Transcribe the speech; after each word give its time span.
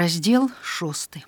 раздел 0.00 0.50
шосты. 0.62 1.24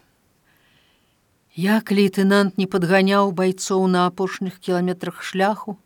Як 1.55 1.91
лейтенант 1.93 2.57
не 2.57 2.65
падганяў 2.65 3.29
байцоў 3.37 3.85
на 3.95 4.06
апошніх 4.09 4.56
кіламетрах 4.56 5.21
шляху. 5.21 5.77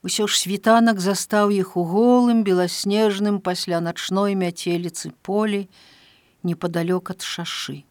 Усё 0.00 0.24
ж 0.24 0.38
світанак 0.40 1.00
застаў 1.04 1.52
іх 1.52 1.76
у 1.76 1.84
голым 1.84 2.40
беласнежным 2.48 3.40
пасля 3.44 3.80
начной 3.84 4.32
мяцеліцы 4.40 5.12
полі 5.20 5.68
непадалёк 6.48 7.12
ад 7.12 7.20
шашы 7.20 7.84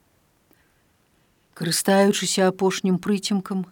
карыстаючыся 1.54 2.50
апошнім 2.50 2.98
прыцемкам 2.98 3.66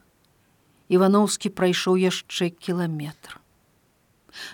ивановскі 0.97 1.49
прайшоў 1.57 1.97
яшчэ 2.01 2.49
кіламетр 2.65 3.37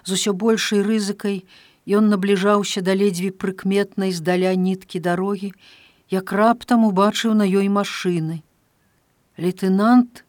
з 0.08 0.16
усё 0.20 0.32
большай 0.46 0.84
рызыкай 0.88 1.44
ён 2.00 2.08
набліжаўся 2.12 2.84
да 2.84 2.96
ледзьве 2.96 3.32
прыкметнай 3.44 4.16
здаля 4.16 4.56
ніткі 4.68 5.04
дарогі 5.04 5.52
як 6.10 6.32
раптам 6.32 6.86
убачыў 6.86 7.34
на 7.34 7.44
ёй 7.44 7.68
машыны. 7.68 8.44
Лейтенант 9.38 10.24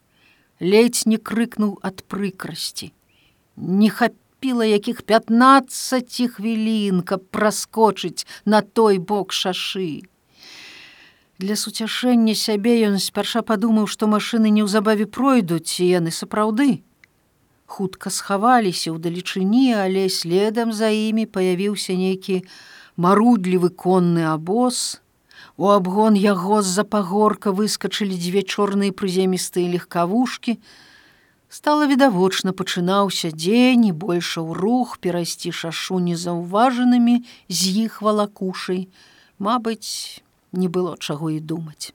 ледзь 0.61 1.07
не 1.07 1.19
крыкнуў 1.19 1.79
ад 1.83 2.03
прыкрасці. 2.05 2.93
Не 3.57 3.91
хапіла 3.91 4.67
якіх 4.67 5.03
15 5.03 6.35
хвілін, 6.35 7.03
каб 7.03 7.25
праскочыць 7.31 8.27
на 8.45 8.63
той 8.63 8.99
бок 8.99 9.33
шашы. 9.33 10.03
Для 11.39 11.55
суцяшэння 11.55 12.35
сябе 12.35 12.83
ён 12.91 12.99
спярша 12.99 13.47
падумаў, 13.47 13.87
што 13.87 14.11
машыны 14.11 14.51
неўзабаве 14.51 15.07
пройдуць 15.07 15.79
і 15.79 15.87
яны 15.87 16.11
сапраўды. 16.11 16.83
Хутка 17.67 18.11
схаваліся 18.11 18.91
ў 18.91 18.99
далечыні, 18.99 19.79
але 19.79 20.09
следам 20.11 20.75
за 20.75 20.91
імі 20.91 21.31
паявіўся 21.31 21.95
нейкі 21.95 22.43
марудлівы 22.99 23.71
конны 23.71 24.27
абоз, 24.27 24.99
У 25.59 25.67
абгон 25.75 26.15
яго 26.15 26.63
з-за 26.63 26.85
пагорка 26.87 27.51
выскачылі 27.51 28.15
дзве 28.15 28.47
чорныя 28.47 28.95
прыземістыя 28.95 29.67
легкавушкі. 29.75 30.55
Стала 31.51 31.91
відавочна 31.91 32.55
пачынаўся 32.55 33.35
дзень 33.35 33.91
і 33.91 33.93
больше 34.07 34.39
ў 34.39 34.55
рух 34.55 35.03
перайсці 35.03 35.51
шашу 35.51 35.99
незаўважанымі 35.99 37.27
з 37.51 37.75
іх 37.83 37.99
валакушай. 38.07 38.87
Мабыць, 39.43 40.23
не 40.55 40.71
было 40.71 40.95
чаго 40.95 41.35
і 41.35 41.43
думаць. 41.43 41.91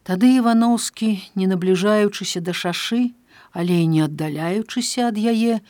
Тады 0.00 0.40
Івановскі, 0.40 1.20
не 1.36 1.52
набліжаючыся 1.52 2.40
да 2.40 2.56
шашы, 2.56 3.12
але 3.52 3.84
не 3.84 4.08
аддаляючыся 4.08 5.12
ад 5.12 5.20
яе, 5.20 5.60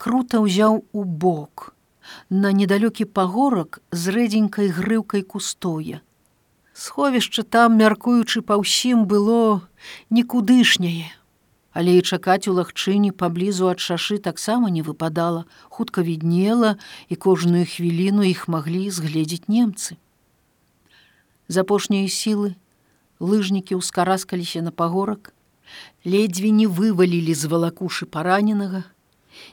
круто 0.00 0.40
ўзяў 0.40 0.88
у 0.96 1.04
бок, 1.04 1.75
на 2.30 2.52
недалёкі 2.52 3.04
пагорак 3.04 3.80
з 3.90 4.14
рэдзенькай 4.14 4.68
грыўкай 4.68 5.22
кустоя. 5.22 6.00
Сховішча 6.72 7.42
там, 7.42 7.78
мяркуючы 7.80 8.42
па 8.42 8.60
ўсім 8.60 9.06
было 9.08 9.64
нікудышняе, 10.10 11.08
але 11.72 12.00
і 12.00 12.04
чакаць 12.04 12.48
у 12.48 12.56
лагчыне 12.56 13.12
паблізу 13.12 13.68
ад 13.72 13.80
шашы 13.80 14.18
таксама 14.18 14.68
не 14.68 14.82
выпадала, 14.82 15.44
хутка 15.68 16.02
віднела 16.02 16.76
і 17.08 17.16
кожную 17.16 17.64
хвіліну 17.64 18.28
іх 18.28 18.48
маглі 18.48 18.90
згледзець 18.90 19.48
немцы. 19.48 19.96
З 21.48 21.64
апошняй 21.64 22.08
сілы 22.08 22.56
лыжнікі 23.20 23.80
ўскараскаліся 23.80 24.60
на 24.60 24.72
пагорак, 24.72 25.32
ледзьве 26.04 26.50
не 26.50 26.66
вывалілі 26.66 27.34
з 27.34 27.48
валакушы 27.48 28.06
параненага, 28.06 28.84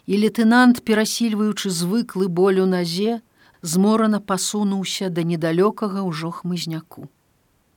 і 0.05 0.17
лейтенант, 0.17 0.83
перасільваючы 0.83 1.69
звыклы 1.69 2.27
боль 2.27 2.59
у 2.63 2.67
назе, 2.67 3.21
зморана 3.61 4.19
пасунуўся 4.19 5.09
да 5.09 5.23
недалёкага 5.23 6.03
ўжо 6.03 6.31
хмызняку. 6.31 7.07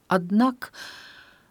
Аднак 0.08 0.72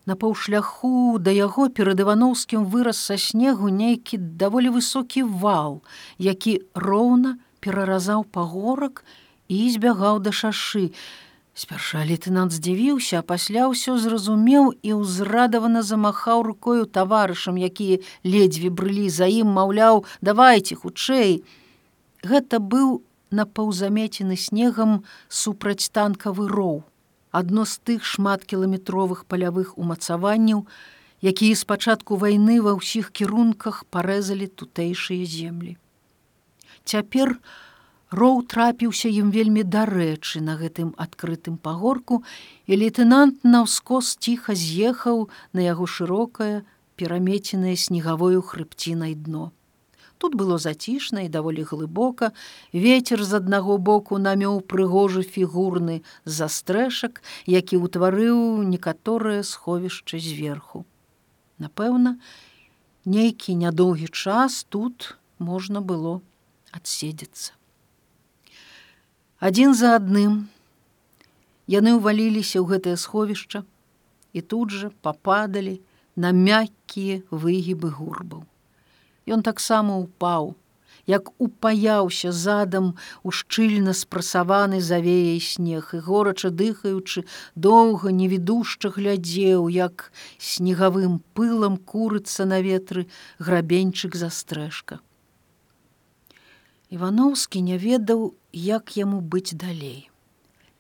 на 0.06 0.16
паўшляху 0.16 1.18
да 1.20 1.32
яго 1.32 1.70
перад 1.70 2.00
івановскім 2.00 2.66
выраз 2.70 3.00
са 3.00 3.18
снегу 3.18 3.70
нейкі 3.70 4.18
даволі 4.18 4.76
высокі 4.78 5.24
вал, 5.24 5.82
які 6.18 6.62
роўна 6.76 7.38
пераразаў 7.60 8.26
пагорак 8.30 9.04
і 9.48 9.70
збягаў 9.72 10.20
да 10.20 10.32
шашы, 10.32 10.92
Спярша 11.56 12.04
лейтенант 12.04 12.52
здзівіўся, 12.52 13.24
а 13.24 13.24
пасля 13.24 13.72
ўсё 13.72 13.96
зразумеў 13.96 14.76
і 14.84 15.00
ўзрадавана 15.00 15.88
замахаў 15.88 16.44
рукою 16.44 16.84
таварышам, 16.84 17.56
якія 17.56 18.04
ледзьве 18.28 18.68
брылі 18.68 19.08
за 19.08 19.32
ім, 19.32 19.56
маўляў, 19.56 20.04
давайте 20.20 20.76
хутчэй. 20.76 21.48
Гэта 22.28 22.60
быў 22.60 23.08
напаўзамецены 23.32 24.36
снегам 24.36 25.08
супраць 25.32 25.88
танкавы 25.96 26.52
роў. 26.52 26.84
Адно 27.32 27.64
з 27.64 27.80
тых 27.88 28.04
шматкіламетровых 28.04 29.24
палявых 29.24 29.80
умацаванняў, 29.80 30.68
якія 31.24 31.56
спачатку 31.56 32.20
вайны 32.20 32.60
ва 32.60 32.76
ўсіх 32.76 33.16
кірунках 33.16 33.88
парэзалі 33.96 34.52
тутэйшыя 34.52 35.24
землі. 35.24 35.80
Цяпер, 36.84 37.40
Роў 38.16 38.38
трапіўся 38.52 39.10
ім 39.12 39.32
вельмі 39.36 39.64
дарэчы 39.76 40.40
на 40.40 40.54
гэтым 40.60 40.92
адкрытым 41.06 41.56
пагорку, 41.60 42.22
і 42.64 42.78
лейтенант 42.80 43.42
наўскос 43.44 44.16
ціха 44.24 44.56
з'ехаў 44.56 45.26
на 45.52 45.66
яго 45.66 45.88
шырокае, 45.96 46.64
перамеценае 46.96 47.76
снегавою 47.76 48.40
хрыбцінай 48.52 49.16
дно. 49.16 49.52
Тут 50.18 50.38
было 50.40 50.56
зацішна 50.58 51.26
і 51.28 51.32
даволі 51.34 51.66
глыбока, 51.72 52.32
ветер 52.72 53.24
з 53.24 53.42
аднаго 53.42 53.76
боку 53.90 54.22
намёў 54.28 54.64
прыгожы 54.64 55.26
фігурны 55.36 56.00
застрэшак, 56.24 57.20
які 57.58 57.82
ўтварыў 57.84 58.64
некаторае 58.64 59.44
сховішча 59.44 60.24
зверху. 60.24 60.86
Напэўна, 61.60 62.16
нейкі 63.04 63.60
нядоўгі 63.60 64.08
час 64.08 64.64
тут 64.72 65.20
можна 65.52 65.84
было 65.84 66.24
адседзецца 66.72 67.60
адзін 69.40 69.74
за 69.76 69.96
адным 70.00 70.48
яны 71.68 71.96
ўваліліся 72.00 72.62
ў 72.62 72.66
гэтае 72.76 72.98
сховішча 72.98 73.64
і 74.34 74.42
тут 74.42 74.72
жа 74.72 74.92
пападалі 75.02 75.80
на 76.16 76.32
мяккія 76.32 77.24
выгібы 77.32 77.92
гурбаў. 77.92 78.46
Ён 79.28 79.42
таксама 79.42 79.98
упаў, 79.98 80.56
як 81.08 81.32
упаяўся 81.42 82.32
задам 82.32 82.96
у 83.24 83.32
шчыльна 83.32 83.94
спрасаваны 83.94 84.82
завеяй 84.82 85.40
снег 85.40 85.92
і 85.94 86.00
горача 86.00 86.50
дыхаючы, 86.50 87.26
доўга 87.56 88.12
невідушча 88.12 88.90
глядзеў, 88.90 89.70
як 89.70 90.12
снегавым 90.38 91.20
пылам 91.34 91.78
курыцца 91.78 92.46
на 92.46 92.62
ветры 92.62 93.08
грабеньчык 93.40 94.16
застрэшка. 94.16 95.00
Івановскі 96.90 97.62
не 97.62 97.78
ведаў, 97.78 98.34
як 98.54 98.98
яму 98.98 99.22
быць 99.22 99.58
далей. 99.58 100.10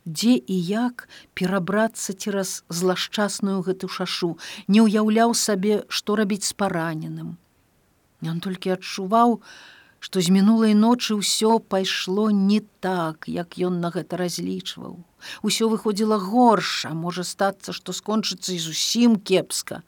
Дзе 0.05 0.37
і 0.37 0.57
як 0.69 1.09
перабрацца 1.33 2.13
цераз 2.13 2.61
злашчасную 2.69 3.65
гэту 3.65 3.89
шашу, 3.89 4.37
не 4.67 4.85
ўяўляў 4.85 5.33
сабе, 5.33 5.81
што 5.89 6.15
рабіць 6.15 6.45
з 6.45 6.53
параненым. 6.53 7.41
Ён 8.21 8.37
толькі 8.37 8.77
адчуваў, 8.77 9.41
што 9.97 10.21
з 10.21 10.29
мінулай 10.29 10.77
ночы 10.77 11.17
ўсё 11.17 11.57
пайшло 11.57 12.29
не 12.29 12.61
так, 12.85 13.25
як 13.25 13.57
ён 13.57 13.81
на 13.81 13.89
гэта 13.89 14.21
разлічваў. 14.21 15.01
Усё 15.41 15.73
выходзіла 15.73 16.21
горша, 16.21 16.93
можа 16.93 17.25
стацца, 17.25 17.73
што 17.73 17.89
скончыцца 17.97 18.53
і 18.53 18.61
зусім 18.61 19.17
кепска. 19.17 19.81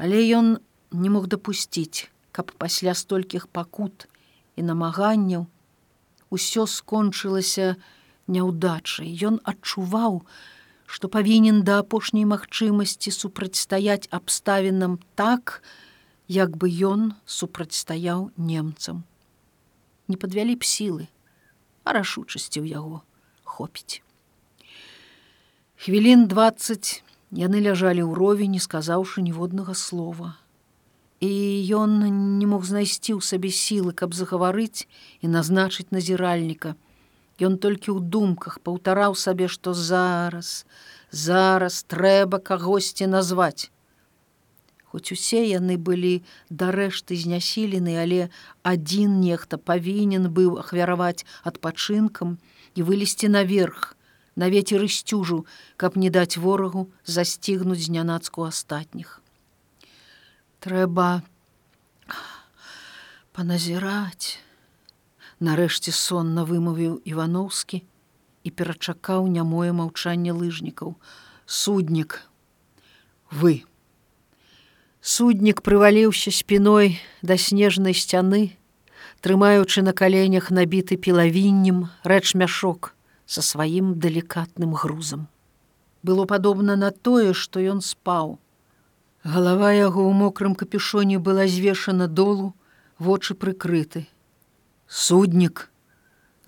Але 0.00 0.24
ён 0.32 0.64
не 0.96 1.12
мог 1.12 1.28
дапусціць, 1.28 2.08
каб 2.32 2.56
пасля 2.56 2.96
столькіх 2.96 3.52
пакут, 3.52 4.08
і 4.56 4.62
намаганняў. 4.62 5.46
Усё 6.30 6.66
скончылася 6.66 7.76
няўдачай. 8.26 9.10
Ён 9.10 9.42
адчуваў 9.44 10.22
што 10.90 11.06
павінен 11.06 11.62
да 11.62 11.78
апошняй 11.82 12.26
магчымасці 12.26 13.14
супрацьстаяць 13.14 14.10
абставінам 14.10 14.98
так 15.14 15.62
як 16.26 16.58
бы 16.58 16.66
ён 16.66 17.14
супрацьстаяў 17.26 18.30
немцам. 18.34 19.06
Не 20.10 20.18
падвялі 20.18 20.58
б 20.58 20.66
сілы 20.66 21.06
а 21.84 21.94
рашучасці 21.94 22.58
ў 22.58 22.74
яго 22.74 23.06
хопіць. 23.46 24.02
Хвілін 25.78 26.26
двадцать 26.26 27.06
яны 27.30 27.62
ляжалі 27.62 28.10
ўровень 28.10 28.58
не 28.58 28.62
сказаўшы 28.62 29.22
ніводнага 29.22 29.78
слова 29.78 30.34
і 31.20 31.32
ён 31.76 32.00
не 32.40 32.46
мог 32.48 32.64
знайсці 32.64 33.12
ў 33.16 33.20
сабе 33.20 33.52
сілы, 33.52 33.92
каб 33.92 34.16
загаварыць 34.16 34.88
і 35.20 35.28
назначыць 35.28 35.92
назіральніка. 35.92 36.72
Ён 37.40 37.60
толькі 37.60 37.92
ў 37.92 38.00
думках 38.00 38.56
паўтараў 38.64 39.16
сабе, 39.16 39.48
што 39.48 39.76
зараз, 39.76 40.64
зараз 41.12 41.84
трэба 41.84 42.40
кагосьці 42.40 43.08
назваць. 43.12 43.68
Хоць 44.90 45.12
усе 45.12 45.44
яны 45.46 45.76
былі 45.76 46.24
дарэшты 46.50 47.14
знясілены, 47.14 48.00
але 48.00 48.32
адзін 48.66 49.20
нехта 49.20 49.60
павінен 49.60 50.32
быў 50.32 50.58
ахвяраваць 50.64 51.24
адпачынкам 51.44 52.40
і 52.74 52.80
вылезці 52.82 53.28
наверх, 53.28 53.94
на 54.36 54.48
вецер 54.48 54.88
сцюжу, 54.88 55.44
каб 55.76 56.00
не 56.00 56.10
даць 56.10 56.40
ворагу 56.40 56.88
засцігнуць 57.04 57.84
знянацку 57.86 58.48
астатніх. 58.48 59.19
Трэба 60.60 61.22
паназіраць. 63.32 64.36
Нарэшце 65.40 65.88
сонна 65.96 66.44
вымавіў 66.44 66.98
Івановскі 67.08 67.80
і 68.44 68.50
перачакаў 68.52 69.24
нямое 69.36 69.72
маўчанне 69.72 70.34
лыжнікаў. 70.36 71.00
Суднік, 71.48 72.18
вы. 73.32 73.64
Суднік 75.00 75.64
прываліўся 75.64 76.28
спіной 76.28 77.00
да 77.24 77.40
снежнай 77.40 77.96
сцяны, 77.96 78.52
трымаючы 79.24 79.80
на 79.80 79.96
каленях 79.96 80.52
набіты 80.52 81.00
пілавіннем 81.00 81.88
рэч 82.04 82.36
мяшок 82.36 82.92
са 83.24 83.40
сваім 83.40 83.96
далікатным 83.96 84.76
грузам. 84.76 85.24
Было 86.04 86.28
падобна 86.28 86.76
на 86.76 86.92
тое, 86.92 87.32
што 87.32 87.64
ён 87.64 87.80
спаў. 87.80 88.36
Галава 89.20 89.76
яго 89.76 90.00
ў 90.08 90.12
мокрым 90.16 90.54
капюшоне 90.56 91.18
была 91.20 91.44
звешана 91.44 92.08
долу, 92.08 92.56
вочы 92.96 93.36
прыкрыты. 93.36 94.08
Суднік 94.88 95.68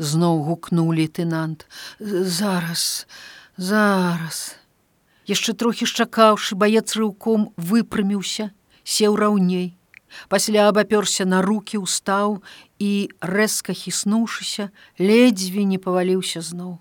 зноў 0.00 0.40
гукнуў 0.48 0.96
лейтенант: 0.96 1.68
зараз, 2.00 3.04
зараз. 3.60 4.56
Яшчэ 5.28 5.52
трохі 5.52 5.84
шчакаўшы, 5.84 6.56
баец 6.56 6.96
рыўком 6.96 7.52
выпрыміўся, 7.60 8.56
сеў 8.84 9.20
раўней. 9.20 9.76
Пасля 10.32 10.72
абапёрся 10.72 11.28
на 11.28 11.44
руки 11.44 11.76
устаў 11.76 12.40
і 12.80 13.12
рэзка 13.20 13.76
хіснуўшыся 13.76 14.72
ледзьве 14.96 15.68
не 15.68 15.76
паваліўся 15.76 16.40
зноў. 16.40 16.80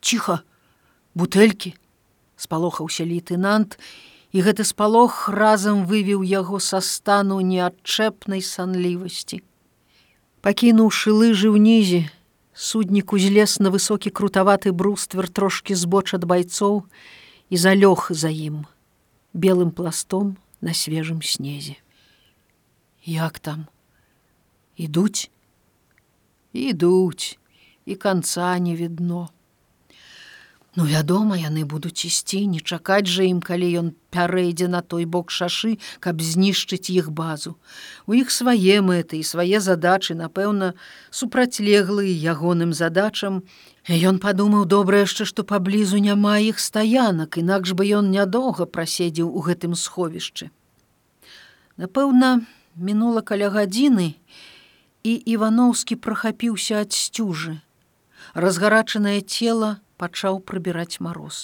Ціха! 0.00 0.40
Бутэлькі 1.12 1.76
спалохаўся 2.36 3.04
лейтенант 3.04 3.76
і 3.76 4.15
гэты 4.32 4.64
спалох 4.64 5.28
разам 5.28 5.86
вывеў 5.86 6.22
яго 6.22 6.58
са 6.58 6.80
стану 6.80 7.38
неадчэпнай 7.40 8.42
санлівасці 8.42 9.42
пакінуўшы 10.42 11.14
лыжы 11.14 11.54
ўнізе 11.54 12.02
суднік 12.52 13.12
узлез 13.12 13.58
на 13.60 13.70
высокі 13.70 14.10
крутаваты 14.10 14.72
бруствер 14.72 15.28
трошки 15.28 15.78
збоч 15.78 16.18
ад 16.18 16.24
байцоў 16.26 16.84
і 17.50 17.56
залёг 17.56 18.10
за 18.10 18.28
ім 18.28 18.66
белым 19.32 19.70
пластом 19.70 20.36
на 20.60 20.74
свежым 20.74 21.22
снезе 21.22 21.76
Як 23.06 23.38
там? 23.38 23.66
Ідуць? 24.76 25.30
Ідуць, 26.52 27.38
і 27.84 27.94
канца 27.94 28.58
не 28.58 28.74
відно. 28.76 29.30
Ну, 30.76 30.84
вядома, 30.84 31.38
яны 31.40 31.64
будуць 31.64 32.04
ісці, 32.04 32.44
не 32.52 32.60
чакаць 32.60 33.08
жа 33.08 33.24
ім, 33.24 33.40
калі 33.40 33.68
ён 33.80 33.86
пярэйдзе 34.12 34.68
на 34.68 34.82
той 34.84 35.06
бок 35.08 35.32
шашы, 35.32 35.78
каб 36.04 36.20
знішчыць 36.20 36.92
іх 36.92 37.08
базу. 37.16 37.56
У 38.04 38.12
іх 38.12 38.28
свае 38.28 38.84
мэты 38.84 39.16
і 39.16 39.24
свае 39.24 39.56
задачы, 39.64 40.12
напэўна, 40.12 40.74
супрацьлеглыя 41.08 42.12
ягоным 42.12 42.76
задачам. 42.76 43.40
Ён 43.88 44.20
падумаў 44.20 44.68
добра 44.68 45.00
яшчэ, 45.00 45.24
што 45.24 45.48
паблізу 45.48 45.96
няма 45.96 46.36
іх 46.44 46.60
стаянак, 46.60 47.40
інакш 47.40 47.72
бы 47.72 47.88
ён 47.88 48.12
нядоўга 48.12 48.68
праседзеў 48.68 49.32
у 49.32 49.40
гэтым 49.48 49.72
сховішчы. 49.72 50.52
Напэўна, 51.80 52.44
мінула 52.76 53.24
каля 53.24 53.48
гадзіны 53.48 54.12
і 55.08 55.12
івановскі 55.24 55.96
прахапіўся 55.96 56.84
ад 56.84 56.92
сцюжы 56.92 57.64
разгарачанае 58.34 59.20
цела 59.22 59.80
пачаў 60.02 60.40
прыбіраць 60.50 61.00
мароз 61.06 61.42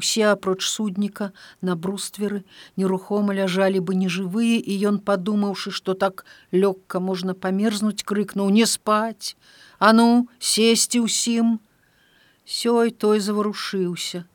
усе 0.00 0.24
апроч 0.28 0.60
судніка 0.68 1.30
на 1.68 1.76
брустверы 1.86 2.42
нерухома 2.82 3.36
ляжалі 3.40 3.80
бы 3.80 3.96
нежывыя 4.04 4.60
і 4.60 4.78
ён 4.92 5.00
падумаўшы 5.10 5.72
што 5.80 5.96
так 6.04 6.24
лёгка 6.52 7.00
можна 7.10 7.34
памерзнуць 7.46 8.04
крыкнуў 8.12 8.54
не 8.60 8.68
спаць 8.76 9.34
а 9.78 9.92
ну 9.96 10.08
сесці 10.52 11.04
ўсім 11.08 11.58
сёй 12.60 12.96
той 13.04 13.20
заварушыўся 13.28 14.26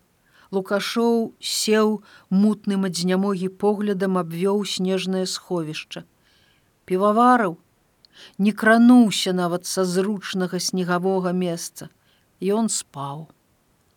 Лукашоў 0.52 1.32
сеў 1.40 1.92
мутным 2.30 2.88
ад 2.88 2.98
знямогі 3.02 3.48
поглядам 3.64 4.18
абвёў 4.22 4.66
снежнае 4.68 5.24
сховішча. 5.34 6.04
Півавараў 6.86 7.56
не 8.38 8.52
крануўся 8.52 9.32
нават 9.38 9.70
са 9.74 9.86
зручнага 9.88 10.60
снегавога 10.60 11.32
месца. 11.32 11.88
Ён 12.42 12.70
спаў. 12.74 13.30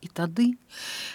І 0.05 0.08
тады 0.12 0.61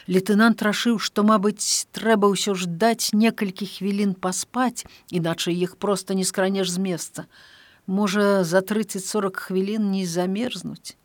лейтенант 0.09 0.63
рашыў, 0.65 0.97
што, 0.97 1.21
мабыць, 1.21 1.85
трэба 1.93 2.25
ўсё 2.33 2.57
ж 2.57 2.65
даць 2.65 3.13
некалькі 3.13 3.69
хвілін 3.69 4.17
паспаць, 4.17 4.81
іначай 5.13 5.53
іх 5.53 5.77
проста 5.77 6.17
не 6.17 6.25
скранеш 6.25 6.73
з 6.73 6.81
месца. 6.81 7.25
Можа, 7.85 8.41
за 8.43 8.65
30-40 8.65 9.37
хвілін 9.45 9.93
не 9.93 10.09
замерзнуць. 10.09 10.97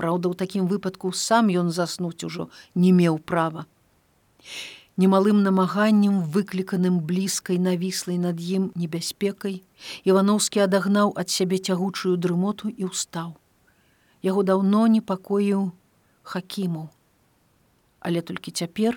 Праўда, 0.00 0.32
у 0.32 0.34
такім 0.34 0.64
выпадку 0.64 1.12
сам 1.12 1.52
ён 1.52 1.68
заснуць 1.68 2.24
ужо 2.24 2.48
не 2.74 2.96
меў 2.96 3.20
права. 3.20 3.68
Немалым 4.96 5.44
намаганнем, 5.44 6.24
выкліканым 6.24 7.04
блізкай 7.04 7.60
навіслай 7.60 8.16
над 8.16 8.40
ім 8.40 8.72
небяспекай, 8.80 9.60
Івановскі 10.08 10.64
адагнаў 10.64 11.12
ад 11.20 11.28
сябе 11.28 11.60
цягучую 11.60 12.16
дрымоту 12.16 12.72
і 12.72 12.88
ўстаў. 12.88 13.36
Яго 14.24 14.42
даўно 14.48 14.86
непакоіў 14.88 15.70
хакімаў. 16.24 16.88
Але 18.00 18.24
толькі 18.24 18.56
цяпер 18.56 18.96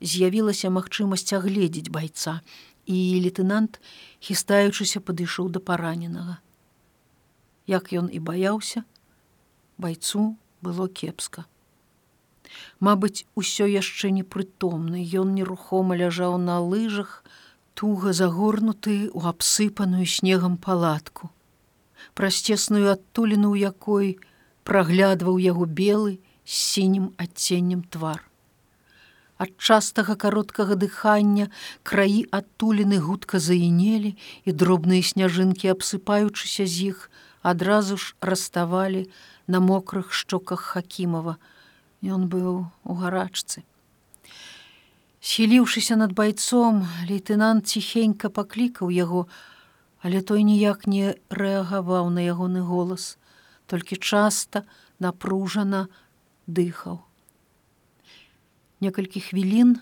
з'явілася 0.00 0.68
магчымасць 0.68 1.32
агледзець 1.32 1.88
байца, 1.88 2.40
і 2.86 2.98
лейтенант, 3.24 3.78
хістаючыся, 4.20 5.00
падышоў 5.00 5.48
да 5.54 5.60
параненага. 5.60 6.38
Як 7.70 7.92
ён 7.94 8.10
і 8.10 8.18
баяўся, 8.18 8.84
байцу 9.78 10.34
было 10.60 10.88
кепска. 10.88 11.46
Мабыць, 12.80 13.24
усё 13.38 13.66
яшчэ 13.70 14.10
непрытомны, 14.10 15.00
ён 15.22 15.34
нерухома 15.38 15.96
ляжаў 15.96 16.36
на 16.42 16.58
лыжах, 16.60 17.22
туга 17.78 18.12
загорнуты 18.12 19.08
ў 19.08 19.20
абсыпаную 19.30 20.04
снегам 20.04 20.58
палатку. 20.58 21.30
Праз 22.18 22.42
цесную 22.42 22.90
адтуліну, 22.92 23.54
у 23.54 23.56
якой 23.56 24.18
праглядваў 24.68 25.38
яго 25.42 25.66
белы 25.66 26.18
з 26.44 26.52
сінім 26.52 27.10
адценнем 27.16 27.82
твар. 27.82 28.22
Ад 29.42 29.50
частага 29.58 30.14
кароткага 30.14 30.78
дыхання 30.78 31.48
краі 31.82 32.22
адтуліны 32.30 32.98
гутка 33.02 33.42
заінелі 33.42 34.14
і 34.46 34.50
дробныя 34.52 35.02
сняжынкі, 35.02 35.72
абсыпаючыся 35.74 36.66
з 36.66 36.94
іх, 36.94 37.10
адразу 37.42 37.96
ж 37.96 38.14
раставалі, 38.20 39.08
на 39.50 39.58
мокрых 39.58 40.12
шчоках 40.14 40.60
хакімова. 40.62 41.36
Ён 42.02 42.30
быў 42.30 42.70
у 42.86 42.92
гарачцы. 42.94 43.66
Схіліўшыся 45.22 45.98
над 45.98 46.14
байцом 46.14 46.86
лейтенант 47.10 47.66
ціхенька 47.66 48.30
паклікаў 48.30 48.94
яго 48.94 49.26
але 50.02 50.20
той 50.20 50.42
ніяк 50.42 50.86
не 50.90 51.14
рэагаваў 51.30 52.10
на 52.10 52.26
ягоны 52.26 52.60
голас 52.66 53.16
толькі 53.72 53.96
часта 53.96 54.66
напружана 55.00 55.88
дыхаў 56.46 57.00
некалькі 58.82 59.22
хвілін 59.22 59.78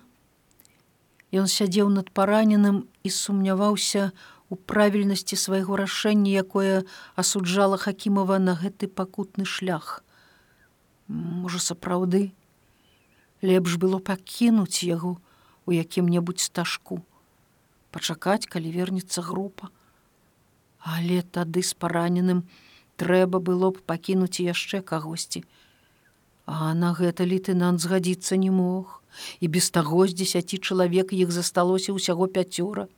ён 1.40 1.46
сядзеў 1.48 1.88
над 1.94 2.12
параненым 2.12 2.84
і 3.06 3.08
сумняваўся 3.14 4.10
у 4.50 4.56
правільнасці 4.58 5.38
свайго 5.38 5.78
рашэння, 5.78 6.42
якое 6.42 6.82
асуджала 7.14 7.78
Хакімова 7.78 8.38
на 8.42 8.58
гэты 8.58 8.90
пакутны 8.90 9.46
шлях. 9.46 10.02
Можа, 11.06 11.62
сапраўды, 11.62 12.34
лепш 13.46 13.78
было 13.78 14.02
пакінуць 14.02 14.82
яго 14.82 15.16
у 15.66 15.70
якім-небудзь 15.70 16.50
стажку, 16.50 16.98
пачакаць, 17.94 18.50
калі 18.50 18.74
вернецца 18.74 19.22
група. 19.22 19.70
Але 20.82 21.22
тады 21.22 21.62
з 21.62 21.78
параненым 21.78 22.42
трэба 23.00 23.40
было 23.40 23.72
б 23.72 23.82
пакінуць 23.92 24.44
яшчэ 24.44 24.84
кагосьці. 24.92 25.44
А 26.46 26.74
на 26.74 26.92
гэта 26.98 27.24
лейтенант 27.24 27.80
згадзіцца 27.80 28.36
не 28.36 28.50
мог, 28.50 29.02
і 29.40 29.48
без 29.48 29.70
таго 29.70 30.06
з 30.06 30.16
дзесяці 30.20 30.58
чалавек 30.58 31.12
іх 31.16 31.30
засталося 31.34 31.96
ўсяго 31.96 32.30
пяцёра 32.38 32.88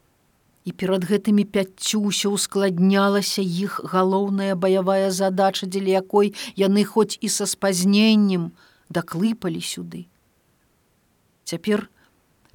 і 0.65 0.73
перад 0.73 1.05
гэтымі 1.11 1.45
пяццю 1.55 2.01
ўсё 2.07 2.31
ускладнялася 2.39 3.43
іх 3.43 3.81
галоўная 3.83 4.55
баявая 4.55 5.11
задача, 5.11 5.67
дзеля 5.67 6.03
якой 6.03 6.35
яны 6.55 6.85
хоць 6.87 7.19
і 7.19 7.29
са 7.29 7.47
спазненнем 7.51 8.53
даклыпалі 8.89 9.59
сюды. 9.59 10.07
Цяпер 11.45 11.89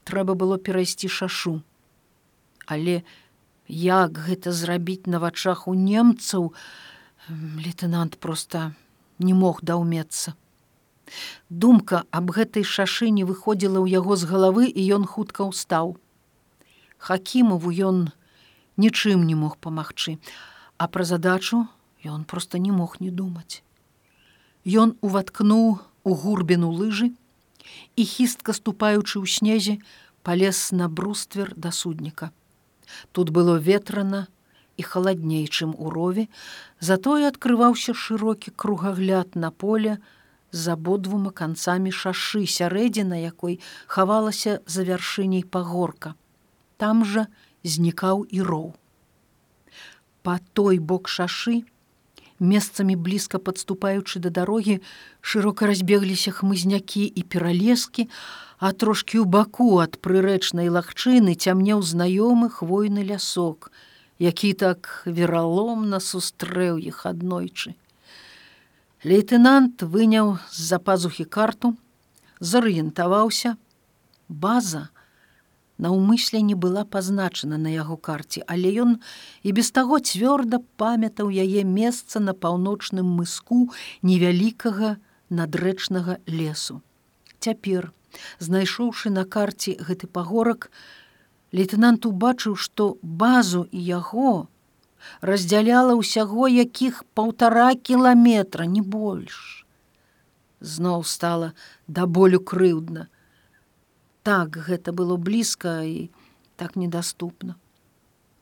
трэба 0.07 0.39
было 0.39 0.57
перайсці 0.57 1.11
шашу. 1.11 1.59
Але 2.65 3.03
як 3.67 4.15
гэта 4.15 4.55
зрабіць 4.55 5.07
на 5.11 5.19
вачах 5.19 5.67
у 5.67 5.75
немцаў, 5.75 6.53
лейтенант 7.29 8.17
проста 8.17 8.73
не 9.19 9.33
мог 9.33 9.61
даўмецца. 9.63 10.35
Думка 11.49 12.03
аб 12.11 12.31
гэтай 12.35 12.63
шашы 12.63 13.09
не 13.09 13.23
выходзіла 13.23 13.79
ў 13.83 13.87
яго 13.99 14.15
з 14.15 14.27
галавы 14.27 14.67
і 14.67 14.81
ён 14.95 15.07
хутка 15.07 15.47
ўстаў. 15.47 15.95
Хакімову 16.97 17.71
ён 17.71 18.11
нічым 18.77 19.23
не 19.27 19.35
мог 19.35 19.57
памагчы, 19.57 20.19
а 20.77 20.87
пра 20.87 21.03
задачу 21.03 21.67
ён 22.03 22.23
проста 22.23 22.59
не 22.59 22.71
мог 22.71 22.99
не 22.99 23.11
думаць. 23.11 23.63
Ён 24.67 24.95
уваткнуў 25.01 25.79
у 26.03 26.11
гурбіну 26.13 26.71
лыжы 26.71 27.11
і 27.95 28.03
хістка 28.03 28.55
ступаючы 28.55 29.19
ў 29.19 29.27
снезе, 29.27 29.79
палез 30.23 30.71
на 30.71 30.87
бруствер 30.87 31.53
да 31.55 31.71
судніка. 31.71 32.31
Тут 33.11 33.31
было 33.31 33.55
ветрана 33.59 34.27
і 34.77 34.83
халадней, 34.83 35.47
чым 35.47 35.73
у 35.77 35.89
рове, 35.89 36.27
затое 36.79 37.27
адкрываўся 37.27 37.93
шырокі 37.93 38.53
кругагляд 38.55 39.35
на 39.35 39.51
поле 39.51 39.97
з 40.51 40.73
абодвума 40.73 41.31
канцамі 41.31 41.91
шашы 41.91 42.45
сярэдзіна, 42.45 43.17
якой 43.19 43.59
хавалася 43.87 44.61
за 44.65 44.85
вяршыняй 44.87 45.43
пагорка. 45.43 46.13
Там 46.77 47.03
жа 47.03 47.27
знікаў 47.63 48.23
і 48.29 48.41
роў. 48.41 48.69
Па 50.23 50.39
той 50.53 50.79
бок 50.79 51.09
шашы, 51.09 51.63
месцамі 52.39 52.95
блізка 52.95 53.39
падступаючы 53.39 54.19
да 54.19 54.29
дарогі, 54.29 54.79
шырока 55.21 55.67
разбегліся 55.67 56.31
хмызнякі 56.31 57.05
і 57.05 57.21
пералескі, 57.23 58.07
а 58.59 58.73
трошкі 58.73 59.21
ў 59.21 59.25
баку 59.25 59.81
ад 59.81 59.97
прырэчнай 60.01 60.69
лагчыны 60.69 61.33
цямнеў 61.33 61.81
знаёмы 61.81 62.49
хвойны 62.49 63.05
лясок, 63.05 63.71
які 64.19 64.53
так 64.53 65.03
вераломна 65.05 65.99
сустрэў 65.99 66.81
іх 66.81 67.05
аднойчы. 67.05 67.75
Лейтенант 69.05 69.83
выняў 69.83 70.37
з-за 70.49 70.79
пазухі 70.79 71.25
карту, 71.25 71.77
зарыентаваўся, 72.39 73.57
база, 74.27 74.89
наўмысля 75.77 76.41
не 76.41 76.55
была 76.55 76.83
пазначана 76.85 77.57
на 77.57 77.69
яго 77.69 77.97
карце, 77.97 78.41
але 78.47 78.73
ён 78.81 78.97
і 79.43 79.53
без 79.53 79.69
таго 79.71 79.99
цвёрда 79.99 80.59
памятаў 80.81 81.29
яе 81.29 81.63
месца 81.63 82.19
на 82.19 82.33
паўночным 82.33 83.05
мыску 83.05 83.69
невялікага 84.01 84.97
надрэчнага 85.29 86.17
лесу. 86.25 86.81
Цяпер, 87.39 87.93
знайшоўшы 88.39 89.13
на 89.13 89.25
карце 89.25 89.77
гэты 89.77 90.07
пагорак, 90.07 90.71
лейтенант 91.51 92.05
убачыў, 92.05 92.55
што 92.55 92.97
базу 93.01 93.67
і 93.71 93.79
яго 93.79 94.47
раздзяляла 95.21 95.95
ўсяго 95.95 96.47
якіх 96.51 97.03
паўтара 97.13 97.75
кіламетра 97.75 98.65
не 98.65 98.81
больш. 98.81 99.65
Зноў 100.59 101.05
стала 101.05 101.53
да 101.87 102.07
болю 102.07 102.41
крыўдна, 102.41 103.07
так 104.23 104.57
гэта 104.57 104.91
было 104.91 105.15
блізка 105.17 105.85
і 105.85 106.09
так 106.57 106.75
недаступна. 106.75 107.55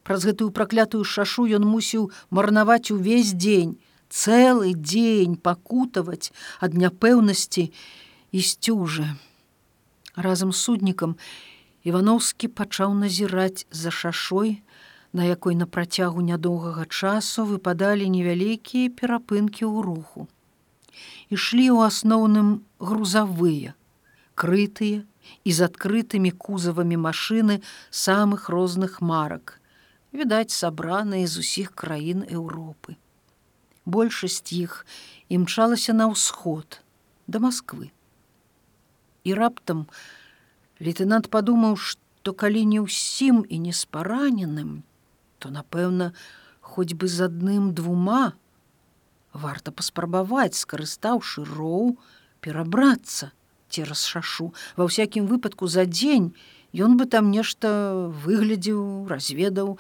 Праз 0.06 0.26
гэтую 0.26 0.54
праклятую 0.56 1.04
шашу 1.04 1.46
ён 1.50 1.66
мусіў 1.68 2.10
марнаваць 2.30 2.94
увесь 2.94 3.34
дзень, 3.34 3.76
цэлы 4.10 4.74
дзень 4.78 5.36
пакутаваць 5.36 6.32
ад 6.62 6.78
няпэўнасці 6.78 7.72
і 8.32 8.40
сцюжа. 8.42 9.18
Разам 10.16 10.54
з 10.54 10.62
суднікам 10.62 11.18
Івановскі 11.86 12.50
пачаў 12.50 12.94
назіраць 12.98 13.70
за 13.70 13.92
шашой, 13.94 14.62
на 15.14 15.24
якой 15.24 15.56
на 15.56 15.68
працягу 15.70 16.26
нядоўгага 16.26 16.86
часу 16.90 17.46
выпадалі 17.46 18.10
невялікія 18.10 18.90
перапынкі 18.90 19.70
ў 19.70 19.86
руху. 19.86 20.26
Ішлі 21.30 21.70
ў 21.72 21.86
асноўным 21.86 22.50
грузавыя, 22.82 23.78
крытыя, 24.34 25.06
і 25.46 25.52
з 25.58 25.70
адкрытымі 25.70 26.32
кузавамі 26.34 26.98
машыны 27.02 27.62
самых 27.90 28.50
розных 28.50 29.02
марак, 29.02 29.62
відаць, 30.14 30.54
сабраныя 30.54 31.30
з 31.30 31.46
усіх 31.46 31.74
краін 31.74 32.26
Еўропы. 32.30 32.98
Большасць 33.86 34.54
іх 34.54 34.86
імчалася 35.30 35.94
на 35.94 36.10
ўсход 36.10 36.82
да 37.28 37.42
Масквы. 37.42 37.90
І 39.26 39.34
раптам 39.34 39.86
лейтенант 40.80 41.30
падумаў, 41.30 41.78
што 41.78 42.34
калі 42.34 42.66
не 42.66 42.82
ўсім 42.82 43.46
і 43.48 43.62
не 43.62 43.74
спараненым, 43.74 44.84
то, 45.40 45.54
напэўна, 45.54 46.12
хоць 46.62 46.94
бы 46.98 47.08
з 47.08 47.30
адным 47.30 47.72
двума, 47.78 48.34
варта 49.34 49.72
паспрабаваць, 49.72 50.56
скарыстаўшы 50.58 51.46
роў, 51.46 51.98
перабрацца 52.46 53.32
цераз 53.70 54.06
шашу 54.06 54.52
ва 54.78 54.88
ўсякім 54.90 55.26
выпадку 55.32 55.68
за 55.72 55.86
дзень 55.90 56.30
ён 56.88 56.98
бы 57.00 57.08
там 57.10 57.32
нешта 57.34 57.72
выглядзеў 58.26 59.10
разведаў 59.12 59.76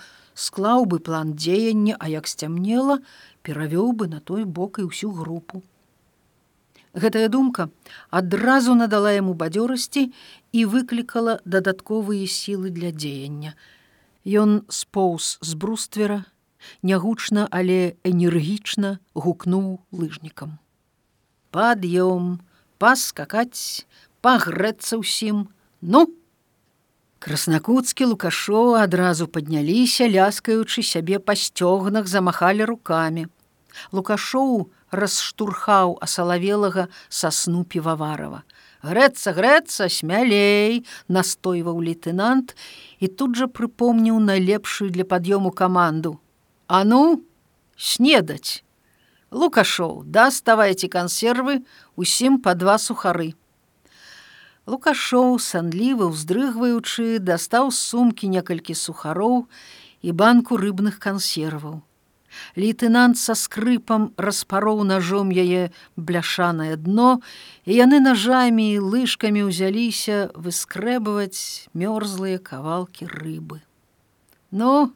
склаў 0.47 0.89
бы 0.89 0.99
план 0.99 1.35
дзеяння 1.37 1.95
а 1.99 2.09
як 2.11 2.27
сцямнела 2.31 2.99
перавёў 3.45 3.93
бы 4.01 4.09
на 4.11 4.19
той 4.31 4.43
бок 4.59 4.81
і 4.81 4.89
ўсю 4.89 5.11
групу 5.19 5.61
гэтая 6.95 7.27
думка 7.29 7.69
адразу 8.09 8.75
надала 8.79 9.11
яму 9.15 9.35
бадзёрасці 9.43 10.07
і 10.55 10.65
выклікала 10.73 11.39
дадатковыя 11.45 12.25
сілы 12.25 12.71
для 12.71 12.91
дзеяння 12.95 13.53
ён 14.25 14.63
споўз 14.79 15.37
з 15.41 15.59
бруствера 15.59 16.23
нягучна 16.81 17.47
але 17.51 17.95
энергічна 18.03 18.97
гукнуў 19.13 19.71
лыжнікам 19.91 20.57
пад'ём 21.55 22.35
паскакаць, 22.77 23.87
пагрэцца 24.21 24.99
ўсім, 24.99 25.47
ну! 25.81 26.01
Краснакуцкі 27.23 28.11
лукашо 28.11 28.77
адразу 28.77 29.25
падняліся, 29.31 30.05
ляскаючы 30.11 30.83
сябе 30.83 31.17
па 31.17 31.33
сцёгнах 31.33 32.11
замахалі 32.11 32.67
рукамі. 32.69 33.25
Лукашоў 33.95 34.69
расштурхаў 34.95 35.97
асалавелага 36.01 36.87
сасну 37.09 37.63
піваварова. 37.63 38.43
Грэцца, 38.85 39.33
грэцца, 39.33 39.89
смялей, 39.89 40.85
настойваў 41.07 41.81
лейтенант 41.81 42.53
і 42.99 43.07
тут 43.07 43.39
жа 43.39 43.47
прыпомніў 43.47 44.19
найлепшую 44.21 44.91
для 44.93 45.05
пад'ёму 45.05 45.51
каманду. 45.51 46.19
А 46.67 46.83
ну, 46.83 47.23
снедаць! 47.77 48.61
Лукашоў, 49.31 50.03
даставайце 50.05 50.87
кансервы 50.87 51.65
усім 51.95 52.37
па 52.39 52.53
два 52.53 52.77
сухары. 52.77 53.33
Лукашоў, 54.65 55.37
санлівы, 55.41 56.07
уздрыгваючы, 56.13 57.19
дастаў 57.19 57.69
з 57.69 57.81
сумкі 57.89 58.29
некалькі 58.29 58.73
сухароў 58.73 59.45
і 60.01 60.09
банку 60.13 60.57
рыбных 60.61 60.97
кансерваў. 61.01 61.81
Лейтенант 62.55 63.17
са 63.19 63.35
скрыпам 63.35 64.11
распароў 64.17 64.83
ножом 64.83 65.31
яе 65.31 65.71
бляшанае 65.95 66.75
дно, 66.75 67.21
і 67.65 67.71
яны 67.75 67.99
нажамі 67.99 68.65
і 68.73 68.83
лыжкамі 68.83 69.47
ўзяліся 69.49 70.31
выскрэбваць 70.35 71.69
мёрзлыя 71.73 72.39
кавалкі 72.39 73.07
рыбы. 73.11 73.61
Ну, 74.51 74.93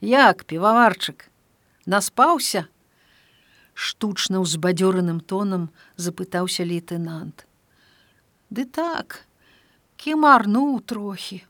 як 0.00 0.44
піваварчык, 0.44 1.30
наспаўся, 1.86 2.68
штучна 3.74 4.40
ўзбадзёраным 4.44 5.18
тонам 5.20 5.70
запытаўся 5.96 6.62
лейтенант. 6.62 7.46
Ды 8.50 8.64
так, 8.64 9.26
кемарнуў 9.98 10.78
трохі. 10.86 11.42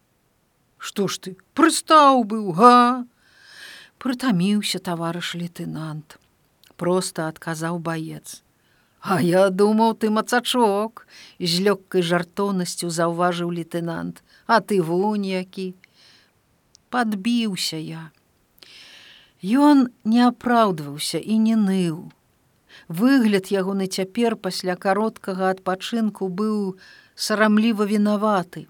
Што 0.79 1.09
ж 1.09 1.21
ты 1.21 1.31
прыстаў 1.57 2.25
быў 2.29 2.53
га? 2.57 3.05
Прытаміўся 3.99 4.79
таварыш 4.79 5.35
лейтенант. 5.35 6.19
Проста 6.77 7.29
адказаў 7.29 7.79
баец. 7.79 8.43
А 9.01 9.21
я 9.21 9.51
думаў 9.51 9.95
ты 10.01 10.09
мацачок, 10.09 11.07
з 11.39 11.61
лёгкай 11.61 12.03
жартоўнасцю 12.03 12.89
заўважыў 12.89 13.53
лейтенант, 13.53 14.23
А 14.47 14.61
ты 14.61 14.81
вунь 14.83 15.25
які. 15.25 15.75
Падбіўся 16.91 17.77
я. 17.77 18.11
Ён 19.43 19.89
не 20.05 20.21
апраўдваўся 20.25 21.19
і 21.19 21.39
не 21.39 21.57
ныў. 21.57 22.13
Выгляд 22.89 23.49
ягоны 23.53 23.87
цяпер 23.89 24.37
пасля 24.37 24.77
кароткага 24.77 25.51
адпачынку 25.51 26.29
быў 26.29 26.77
сарамліва 27.15 27.85
вінаваты. 27.85 28.67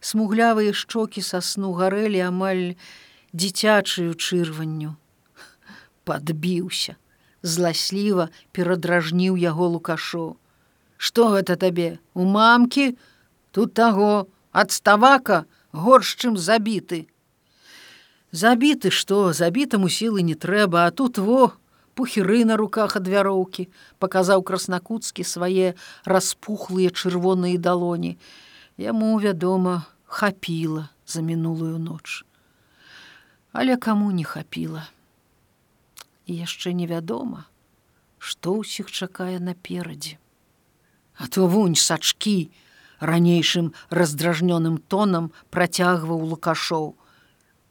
Смуглявыя 0.00 0.72
шчокі 0.72 1.22
сасну 1.22 1.72
гарэлі 1.78 2.20
амаль 2.26 2.74
дзіцячую 3.32 4.14
чырванню. 4.14 4.96
Падбіўся, 6.04 6.96
зласліва 7.42 8.28
перадражніў 8.52 9.36
яго 9.36 9.68
лукашо. 9.76 10.36
Што 10.96 11.30
гэта 11.36 11.56
табе? 11.56 11.98
У 12.14 12.24
мамкі, 12.24 12.96
тут 13.52 13.74
таго, 13.74 14.28
адставака, 14.52 15.44
горш, 15.72 16.16
чым 16.16 16.36
забіты. 16.36 17.06
Забіты 18.32 18.90
што, 18.90 19.32
забітаму 19.32 19.88
сілы 19.88 20.22
не 20.22 20.34
трэба, 20.34 20.86
а 20.86 20.90
тут 20.90 21.18
во, 21.18 21.52
пухеры 21.94 22.44
на 22.44 22.56
руках 22.56 22.96
ад 23.00 23.08
вяроўкі, 23.08 23.66
паказаў 23.98 24.42
краснакуцкі 24.46 25.26
свае 25.26 25.74
распухлыя 26.04 26.90
чырвоныя 26.94 27.58
далоні. 27.58 28.16
Яму, 28.78 29.18
вядома, 29.18 29.86
хапіла 30.06 30.88
за 31.06 31.22
мінулую 31.26 31.78
ноч. 31.78 32.22
Але 33.52 33.76
каму 33.76 34.10
не 34.12 34.24
хапіла. 34.24 34.86
І 36.26 36.36
яшчэ 36.38 36.72
невядома, 36.72 37.46
што 38.18 38.60
ўсіх 38.62 38.90
чакае 38.90 39.42
наперадзе. 39.42 40.18
А 41.18 41.26
то 41.26 41.46
вунь 41.50 41.74
сачкі 41.74 42.50
ранейшым 43.00 43.72
раздражнёным 43.90 44.78
тонам 44.78 45.32
працягваў 45.50 46.22
лукашоў. 46.30 46.94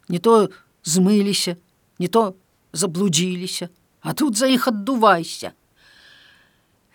Не 0.09 0.19
то 0.19 0.49
змыліся, 0.83 1.55
не 1.99 2.07
то 2.07 2.35
заблудзіліся, 2.73 3.69
а 4.01 4.13
тут 4.13 4.37
за 4.37 4.47
іх 4.47 4.67
аддувайся. 4.67 5.53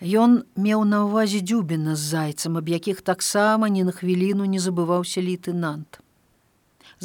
Ён 0.03 0.43
меў 0.59 0.83
на 0.85 1.07
ўвазе 1.07 1.39
дзюбіна 1.41 1.95
з 1.95 2.13
зайцам, 2.13 2.57
аб 2.59 2.69
якіх 2.69 3.01
таксама 3.01 3.69
ні 3.69 3.87
на 3.87 3.91
хвіліну 3.95 4.45
не 4.45 4.59
забываўся 4.59 5.23
лейтенант. 5.23 6.04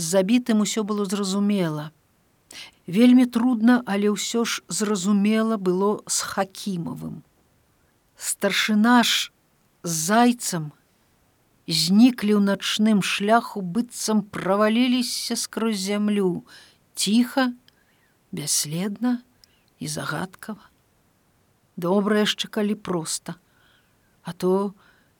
З 0.00 0.02
забітым 0.16 0.64
усё 0.64 0.80
было 0.88 1.04
зразумела. 1.04 1.90
Вельмі 2.88 3.26
трудна, 3.28 3.82
але 3.84 4.08
ўсё 4.16 4.48
ж 4.48 4.64
зразумела 4.72 5.60
было 5.60 6.00
з 6.08 6.24
хакімавым. 6.24 7.20
Старшына 8.16 9.04
ж 9.04 9.28
з 9.84 9.92
зайцам 10.08 10.72
зніклі 11.68 12.40
ў 12.40 12.42
начным 12.48 13.04
шляху 13.04 13.60
быццам 13.60 14.24
праваліліся 14.24 15.36
скрозь 15.36 15.84
зямлю, 15.84 16.48
ціха, 16.96 17.52
бясследна 18.32 19.20
і 19.76 19.84
загадкава. 19.84 20.64
Добра 21.76 22.24
яшчэ 22.24 22.48
калі 22.48 22.74
проста. 22.74 23.36
А 24.24 24.32
то 24.32 24.72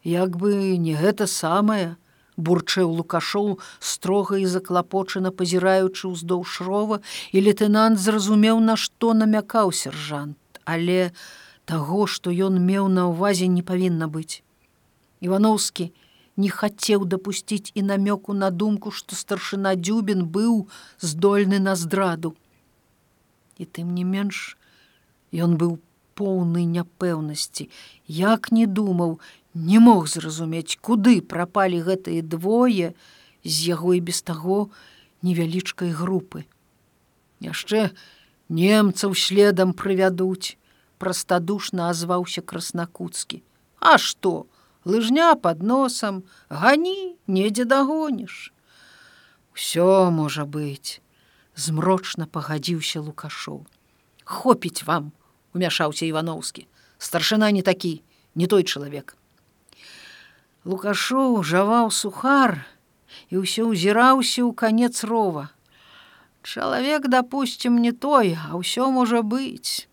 як 0.04 0.40
бы 0.40 0.80
не 0.80 0.96
гэта 0.96 1.28
самае, 1.28 1.99
бурчэў 2.48 2.90
лукашоў 3.00 3.48
строга 3.92 4.40
і 4.42 4.46
заклапочана 4.54 5.30
пазіраючы 5.30 6.10
ўздоўж 6.10 6.60
рова 6.66 7.00
і 7.32 7.44
лейтенант 7.46 8.00
зразумеў 8.02 8.60
на 8.64 8.76
што 8.76 9.12
намякаў 9.22 9.72
сержант, 9.72 10.38
але 10.64 11.10
таго 11.64 12.06
што 12.06 12.32
ён 12.32 12.60
меў 12.68 12.88
на 12.88 13.08
ўвазе 13.10 13.50
не 13.56 13.62
павінна 13.62 14.08
быць. 14.08 14.42
Івановскі 15.20 15.90
не 16.40 16.48
хацеў 16.48 17.04
дапусціць 17.04 17.72
і 17.74 17.84
намёку 17.84 18.34
на 18.34 18.50
думку, 18.50 18.90
што 18.90 19.18
старшына 19.18 19.76
дзюбін 19.76 20.24
быў 20.36 20.66
здольны 20.98 21.60
на 21.60 21.76
здраду. 21.76 22.34
І 23.60 23.68
тым 23.68 23.92
не 23.94 24.04
менш 24.08 24.56
ён 25.46 25.60
быў 25.60 25.78
поўны 26.20 26.64
няпэўнасці, 26.68 27.68
як 28.20 28.50
не 28.52 28.66
думаў, 28.66 29.20
не 29.54 29.78
мог 29.78 30.08
зразумець, 30.08 30.78
куды 30.80 31.20
прапалі 31.20 31.82
гэтыя 31.82 32.22
двое 32.22 32.94
з 33.44 33.54
яго 33.66 33.94
і 33.94 34.00
без 34.00 34.22
таго 34.22 34.70
невялічкай 35.22 35.90
групы. 35.90 36.46
Яшчэ 37.40 37.90
немцаў 38.48 39.14
следам 39.14 39.72
прывядуць, 39.72 40.56
прастадушна 40.98 41.90
азваўся 41.90 42.42
краснакуцкі. 42.42 43.42
А 43.80 43.96
што? 43.98 44.46
лыжня 44.84 45.34
под 45.36 45.62
носам, 45.62 46.24
гані, 46.48 47.16
недзе 47.26 47.64
дагоніш. 47.64 48.52
Усё 49.54 50.10
можа 50.10 50.44
быць, 50.44 51.00
змрочна 51.54 52.26
пагадзіўся 52.26 53.00
лукашоў. 53.04 53.66
Хопіць 54.24 54.84
вам, 54.84 55.12
умяшаўся 55.54 56.06
Івановскі. 56.06 56.66
Старшына 56.98 57.50
не 57.50 57.62
такі, 57.62 58.02
не 58.34 58.46
той 58.46 58.64
чалавек. 58.64 59.19
Лукашоў 60.68 61.40
жаваў 61.40 61.88
сухар 61.88 62.60
і 63.32 63.40
ўсё 63.40 63.72
ўзіраўся 63.72 64.44
ў 64.44 64.52
канец 64.52 65.08
рова. 65.08 65.48
Чалавек, 66.44 67.08
дапусцім, 67.08 67.80
не 67.80 67.92
той, 67.92 68.36
а 68.36 68.60
ўсё 68.60 68.92
можа 68.92 69.24
быць. 69.24 69.88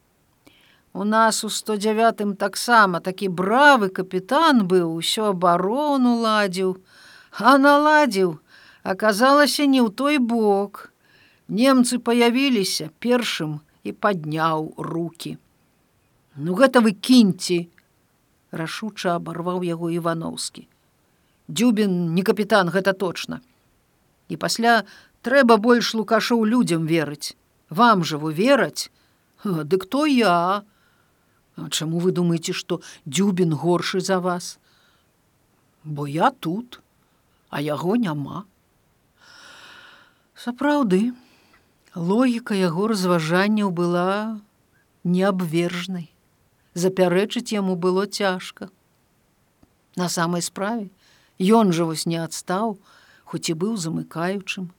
У 0.91 1.07
нас 1.07 1.43
у 1.47 1.49
109 1.49 2.35
таксама 2.35 2.99
такі 2.99 3.31
бравы 3.31 3.87
капітан 3.87 4.67
быў 4.67 4.91
усё 4.99 5.31
абарону 5.31 6.19
ладзіў, 6.19 6.75
а 7.39 7.55
наладзіў, 7.55 8.35
аказалася 8.83 9.63
не 9.71 9.79
ў 9.79 9.87
той 9.95 10.19
бок. 10.19 10.91
Немцы 11.47 11.95
паявіліся 12.03 12.91
першым 12.99 13.63
і 13.87 13.95
падняў 13.95 14.75
руки. 14.75 15.39
Ну 16.35 16.59
гэта 16.59 16.83
вы 16.83 16.91
кіньце, 16.91 17.71
рашуча 18.57 19.15
абарваў 19.15 19.63
яго 19.63 19.89
Івановскі. 19.93 20.67
Дзюбін 21.47 22.13
не 22.13 22.23
капітан, 22.27 22.69
гэта 22.73 22.93
точно. 22.93 23.39
І 24.27 24.35
пасля 24.35 24.83
трэба 25.23 25.57
больш 25.57 25.93
лукашоў 25.93 26.43
людзям 26.45 26.85
верыць. 26.85 27.37
Вам 27.69 28.03
жа 28.03 28.17
вы 28.17 28.33
вераць, 28.33 28.91
Дык 29.45 29.85
то 29.85 30.05
я, 30.05 30.63
А 31.57 31.69
чаму 31.69 31.97
вы 31.97 32.11
думаеце, 32.13 32.53
што 32.53 32.81
дзюбін 33.09 33.55
горшы 33.57 33.99
за 33.99 34.19
вас? 34.21 34.59
Бо 35.83 36.05
я 36.05 36.29
тут, 36.29 36.81
а 37.49 37.61
яго 37.65 37.95
няма. 37.97 38.43
Сапраўды, 40.37 41.17
логіка 41.95 42.53
яго 42.53 42.85
разважанняў 42.93 43.73
была 43.73 44.37
неабвержнай. 45.03 46.13
Запярэчыць 46.77 47.53
яму 47.53 47.75
было 47.75 48.05
цяжка. 48.05 48.69
На 49.97 50.09
самай 50.13 50.43
справе 50.45 50.89
ён 51.41 51.73
жа 51.73 51.87
вось 51.89 52.05
не 52.05 52.19
адстаў, 52.21 52.77
хоць 53.25 53.49
і 53.49 53.57
быў 53.63 53.73
замыкаючым. 53.81 54.69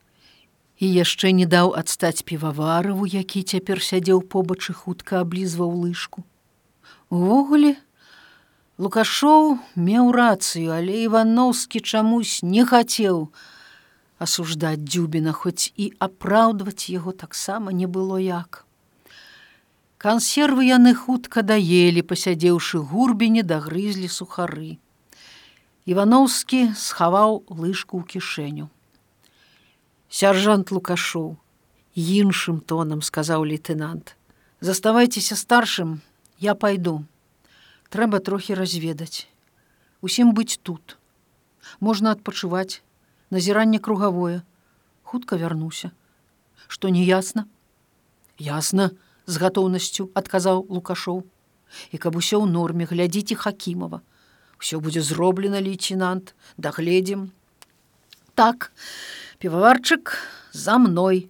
І 0.78 0.86
яшчэ 0.86 1.34
не 1.34 1.46
даў 1.46 1.74
адстаць 1.80 2.22
півавараву, 2.22 3.02
які 3.06 3.42
цяпер 3.42 3.82
сядзеў 3.82 4.22
побач 4.22 4.70
і 4.70 4.78
хутка 4.78 5.26
аблізваў 5.26 5.74
лыжку. 5.74 6.22
Увогуле, 7.10 7.74
Лукашоў 8.78 9.58
меў 9.74 10.14
рацыю, 10.14 10.70
але 10.70 11.02
Івановскі 11.02 11.82
чамусь 11.82 12.38
не 12.46 12.62
хацеў 12.62 13.26
асуждаць 14.22 14.86
дзюбіна, 14.86 15.34
хоць 15.34 15.74
і 15.74 15.90
апраўдваць 15.98 16.86
яго 16.94 17.10
таксама 17.10 17.74
не 17.74 17.90
было 17.90 18.22
як. 18.22 18.67
Кансервы 19.98 20.70
яны 20.70 20.94
хутка 20.94 21.42
даелі, 21.42 22.06
пасядзеўшы 22.06 22.78
гурбіне 22.78 23.42
дагрызлі 23.42 24.06
сухары. 24.06 24.78
Івановскі 25.90 26.70
схаваў 26.78 27.42
лыжку 27.50 27.98
ў 27.98 28.04
кішэню. 28.06 28.70
Сяржант 30.06 30.70
Лукашоў, 30.70 31.34
іншым 31.98 32.62
тонам 32.62 33.02
сказаў 33.02 33.42
лейтенант: 33.50 34.14
«Заставайцеся 34.60 35.34
старшым, 35.34 36.00
я 36.38 36.54
пойду 36.54 37.02
трэба 37.88 38.20
трохі 38.20 38.54
разведаць. 38.54 39.26
Усім 40.00 40.32
быць 40.36 40.60
тут. 40.62 40.96
Можна 41.80 42.12
адпачываць. 42.12 42.82
Назіранне 43.30 43.78
кругавое. 43.78 44.42
Хутка 45.02 45.36
вярнуся. 45.36 45.92
Что 46.66 46.88
не 46.88 47.04
ясна? 47.04 47.46
Ясна 48.38 48.90
з 49.28 49.34
гатоўнасцю 49.44 50.08
адказаў 50.16 50.64
лукашоў. 50.72 51.22
І 51.92 52.00
каб 52.00 52.16
усё 52.16 52.40
ў 52.40 52.48
норме 52.48 52.88
глядзіце 52.88 53.36
хакімова 53.36 54.00
все 54.58 54.80
будзе 54.82 55.04
зроблена 55.04 55.60
лейтенант 55.62 56.34
дагледзім. 56.56 57.30
Так 58.34 58.72
піваварчык 59.38 60.16
за 60.50 60.80
мной. 60.82 61.28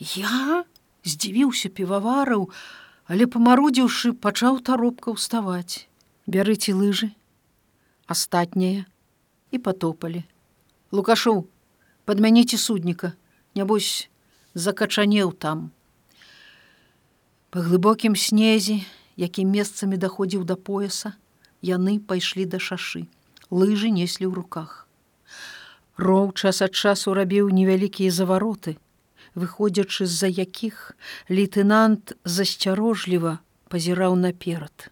Я? 0.00 0.64
Здзівіўся 1.04 1.68
півавараў 1.68 2.48
а 2.48 2.80
але 3.10 3.26
памарудзіўшы 3.26 4.12
пачаў 4.22 4.60
таропка 4.62 5.10
ўставаць. 5.10 5.90
Бярыце 6.30 6.70
лыжы. 6.78 7.10
Астатняе. 8.06 8.86
І 9.50 9.58
потопалі 9.58 10.22
лукашоў 10.94 11.42
падмяніце 12.06 12.54
судніка. 12.54 13.10
Нябось 13.58 14.06
закачанеў 14.54 15.34
там 15.34 15.74
па 17.54 17.64
глыбокім 17.66 18.18
снезе 18.26 18.80
якім 19.20 19.50
месцамі 19.56 20.00
даходзіў 20.04 20.44
да 20.50 20.56
пояса 20.70 21.14
яны 21.70 21.98
пайшлі 22.12 22.46
да 22.52 22.62
шашы 22.68 23.06
лыжы 23.50 23.90
неслі 23.96 24.30
ў 24.30 24.34
руках 24.42 24.76
роў 26.10 26.30
час 26.32 26.62
ад 26.68 26.78
часу 26.84 27.16
рабіў 27.18 27.50
невялікія 27.60 28.14
завароты 28.20 28.76
выходзячы 29.34 30.06
з-за 30.06 30.26
якіх 30.26 30.96
лейтенант 31.28 32.12
засцярожліва 32.24 33.38
пазіраў 33.70 34.16
наперад. 34.18 34.90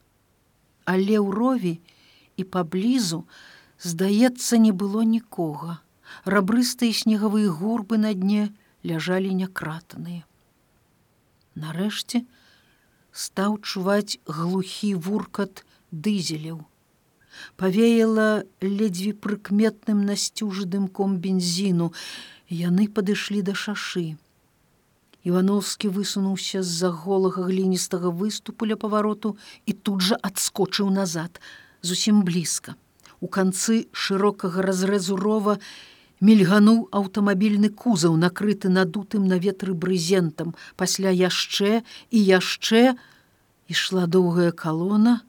Але 0.86 1.18
ў 1.18 1.28
рові 1.34 1.74
і 2.38 2.42
паблізу, 2.46 3.26
здаецца, 3.82 4.62
не 4.62 4.72
было 4.72 5.02
нікога. 5.02 5.82
Рабрыстыя 6.24 6.94
снегавыя 6.94 7.50
гурбы 7.50 7.98
на 7.98 8.14
дне 8.14 8.48
ляжалі 8.86 9.34
някратаныя. 9.34 10.22
Нарэшце 11.58 12.22
стаў 13.12 13.58
чуваць 13.62 14.18
глухі 14.26 14.94
вуркат 14.94 15.64
дызеляў. 15.90 16.64
Павеяла 17.56 18.44
ледзьве 18.60 19.12
прыкметным 19.14 20.04
насцюжы 20.06 20.64
дымком 20.66 21.18
бензіну. 21.18 21.92
Яны 22.48 22.88
падышлі 22.88 23.42
да 23.46 23.54
шашы. 23.54 24.16
Івановскі 25.28 25.90
высунуўся 25.92 26.62
з-за 26.62 26.90
голага 26.90 27.44
гліністага 27.50 28.10
выступу 28.10 28.66
ля 28.70 28.76
павароту 28.76 29.36
і 29.66 29.72
тут 29.72 30.00
жа 30.00 30.16
адскочыў 30.22 30.90
назад, 30.94 31.40
зусім 31.82 32.22
блізка. 32.24 32.74
У 33.20 33.26
канцы 33.26 33.86
шырокага 33.92 34.62
разрэзу 34.62 35.18
рова 35.18 35.58
мільгануў 36.20 36.88
аўтамабільны 36.90 37.70
кузаў, 37.70 38.16
накрыты 38.16 38.68
надутым 38.68 39.26
на 39.28 39.38
ветры 39.38 39.74
брызентам, 39.74 40.54
пасля 40.76 41.10
яшчэ 41.10 41.82
і 42.10 42.18
яшчэ 42.18 42.96
ішла 43.68 44.06
доўгая 44.06 44.52
калона. 44.52 45.22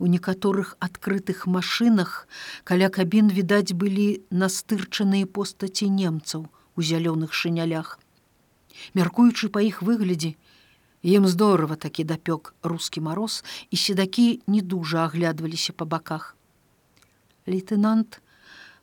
У 0.00 0.06
некаторых 0.06 0.76
адкрытых 0.80 1.44
машынах 1.46 2.26
каля 2.64 2.88
кабін 2.88 3.28
відаць 3.28 3.76
былі 3.76 4.24
настырчаныя 4.30 5.26
постаці 5.26 5.90
немцаў 5.92 6.48
у 6.76 6.80
зялёных 6.80 7.36
шынялях. 7.36 7.98
Мяркуючы 8.94 9.52
па 9.52 9.60
іх 9.60 9.82
выглядзе, 9.84 10.40
ім 11.04 11.28
здорава 11.28 11.76
такі 11.76 12.08
дапёк 12.08 12.54
рускі 12.64 13.04
мароз 13.04 13.44
і 13.68 13.76
седакі 13.76 14.40
не 14.46 14.64
дужа 14.64 15.04
аглядваліся 15.04 15.76
па 15.76 15.84
баках. 15.84 16.32
Лейтенант 17.46 18.20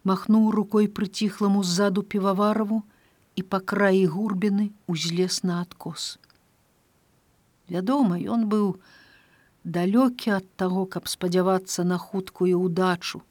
махнуў 0.09 0.51
рукой 0.55 0.87
прыціхламу 0.99 1.63
ззаду 1.69 2.03
півавараву 2.13 2.83
і 3.35 3.43
па 3.53 3.59
краі 3.71 4.05
гурбіны 4.13 4.69
узлез 4.93 5.43
на 5.43 5.59
адкос. 5.63 6.17
Вядома, 7.69 8.17
ён 8.35 8.47
быў 8.51 8.67
далёкі 9.77 10.31
ад 10.39 10.47
таго, 10.55 10.85
каб 10.85 11.11
спадзявацца 11.11 11.83
на 11.83 11.97
хуткую 11.99 12.55
ўдачу, 12.63 13.21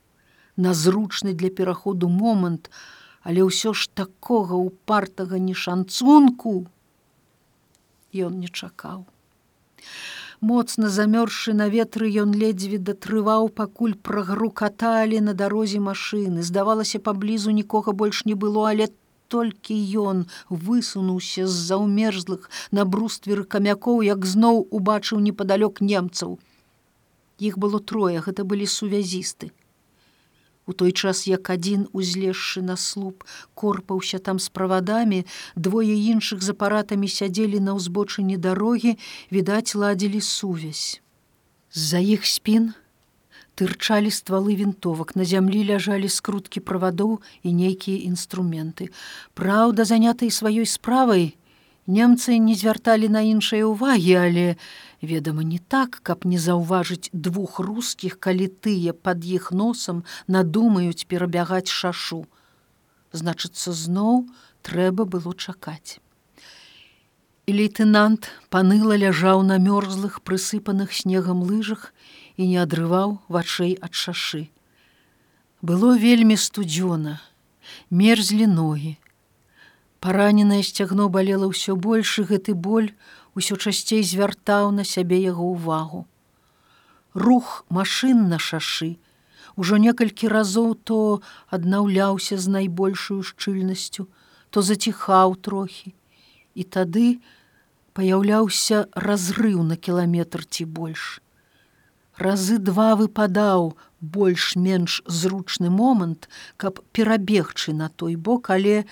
на 0.57 0.75
зручны 0.75 1.33
для 1.33 1.51
пераходу 1.51 2.12
момант, 2.12 2.71
але 3.27 3.43
ўсё 3.49 3.73
ж 3.73 3.89
такога 3.93 4.55
упартага 4.55 5.41
не 5.43 5.55
шанцунку 5.67 6.55
ён 8.17 8.39
не 8.41 8.49
чакаў 8.49 9.05
моцна 10.40 10.88
замёрзшы 10.90 11.55
на 11.55 11.68
ветры 11.68 12.11
ён 12.22 12.33
ледзьве 12.35 12.79
датрываў 12.79 13.49
пакуль 13.49 13.94
прагрукаталі 13.94 15.20
на 15.20 15.35
дарозе 15.35 15.81
машыны. 15.81 16.42
Здавалася 16.42 16.99
паблізу 16.99 17.51
нікога 17.51 17.92
больш 17.92 18.25
не 18.25 18.35
было 18.35 18.68
але 18.70 18.88
толькі 19.29 19.75
ён 19.99 20.27
высунуўся 20.49 21.46
з-за 21.46 21.77
ўмерзлых 21.83 22.51
на 22.70 22.85
брустверы 22.85 23.44
камякоў 23.44 24.03
як 24.07 24.27
зноў 24.27 24.66
убачыў 24.70 25.20
непадалёк 25.20 25.81
немцаў. 25.81 26.38
Іх 27.38 27.59
было 27.59 27.81
трое 27.81 28.20
гэта 28.20 28.44
былі 28.44 28.66
сувязісты 28.66 29.53
У 30.67 30.73
той 30.73 30.93
час 30.93 31.27
як 31.31 31.51
адзін 31.51 31.87
узлезшы 31.95 32.63
на 32.63 32.77
слуп 32.77 33.23
корпаўся 33.55 34.19
там 34.19 34.39
з 34.43 34.51
правадамі, 34.51 35.23
двое 35.55 35.95
іншых 35.95 36.43
з 36.43 36.51
апаратамі 36.51 37.07
сядзелі 37.07 37.63
на 37.63 37.79
ўзбочыне 37.79 38.37
дарогі, 38.37 38.99
відаць, 39.31 39.79
ладзілі 39.79 40.21
сувязь. 40.21 41.01
З-за 41.71 42.03
іх 42.03 42.27
спін 42.27 42.75
тырчалі 43.57 44.13
ствалы 44.13 44.55
вінтовак, 44.57 45.17
на 45.17 45.25
зямлі 45.25 45.65
ляжалі 45.65 46.09
скруткі 46.13 46.61
правадоў 46.61 47.23
і 47.43 47.53
нейкія 47.57 48.05
інструменты. 48.05 48.93
Праўда, 49.33 49.89
занятыя 49.89 50.29
сваёй 50.29 50.69
справай, 50.69 51.39
немцы 51.89 52.37
не 52.37 52.55
звярталі 52.55 53.09
на 53.09 53.25
іншыя 53.25 53.65
ўвагі, 53.65 54.15
але, 54.21 54.47
ведама 55.11 55.45
не 55.49 55.59
так 55.59 56.01
каб 56.03 56.25
не 56.31 56.38
заўважыць 56.47 57.11
двух 57.12 57.59
рускіх 57.66 58.19
калі 58.27 58.49
тыя 58.66 58.92
под 58.92 59.25
іх 59.25 59.53
носам 59.61 60.03
надумаюць 60.27 61.07
перабягаць 61.12 61.71
шашу. 61.71 62.25
Значыцца 63.12 63.73
зноў 63.73 64.27
трэба 64.66 65.07
было 65.07 65.33
чакаць. 65.35 66.03
І 67.47 67.55
лейтенант 67.55 68.29
паныла 68.51 68.99
ляжаў 68.99 69.47
на 69.47 69.57
мёрзлых 69.62 70.19
прысыпаных 70.27 70.90
снегам 70.90 71.47
лыжах 71.47 71.95
і 72.37 72.51
не 72.51 72.59
адрываў 72.59 73.16
вачэй 73.29 73.79
ад 73.79 73.95
шашы. 73.95 74.51
Было 75.62 75.95
вельмі 75.97 76.37
студзёна 76.37 77.21
мерзлі 77.90 78.47
ногі. 78.47 78.97
Параненае 80.01 80.62
сцягно 80.62 81.09
балела 81.09 81.49
ўсё 81.51 81.75
больш 81.75 82.19
гэты 82.31 82.55
боль 82.55 82.90
усё 83.37 83.61
часцей 83.61 84.03
звяртаў 84.03 84.72
на 84.72 84.85
сябе 84.85 85.20
яго 85.20 85.53
ўвагу. 85.53 86.07
Рух 87.14 87.64
машын 87.68 88.29
на 88.33 88.38
шашы 88.40 88.96
ужо 89.57 89.77
некалькі 89.81 90.29
разоў 90.29 90.75
то 90.88 91.20
аднаўляўся 91.49 92.37
з 92.37 92.53
найбольшую 92.57 93.22
шчыльнасцю, 93.22 94.09
то 94.51 94.62
заціхаў 94.62 95.37
трохі. 95.37 95.94
І 96.55 96.64
тады 96.64 97.20
паяўляўся 97.96 98.85
разрыў 98.92 99.64
на 99.64 99.77
кіламетр 99.77 100.44
ці 100.44 100.68
больш. 100.68 101.20
Разы 102.16 102.57
два 102.61 102.94
выпадаў 102.96 103.77
больш-менш 104.01 105.03
зручны 105.05 105.68
момант, 105.72 106.29
каб 106.57 106.81
перабегчы 106.92 107.72
на 107.72 107.88
той 107.88 108.16
бок, 108.16 108.49
але 108.53 108.85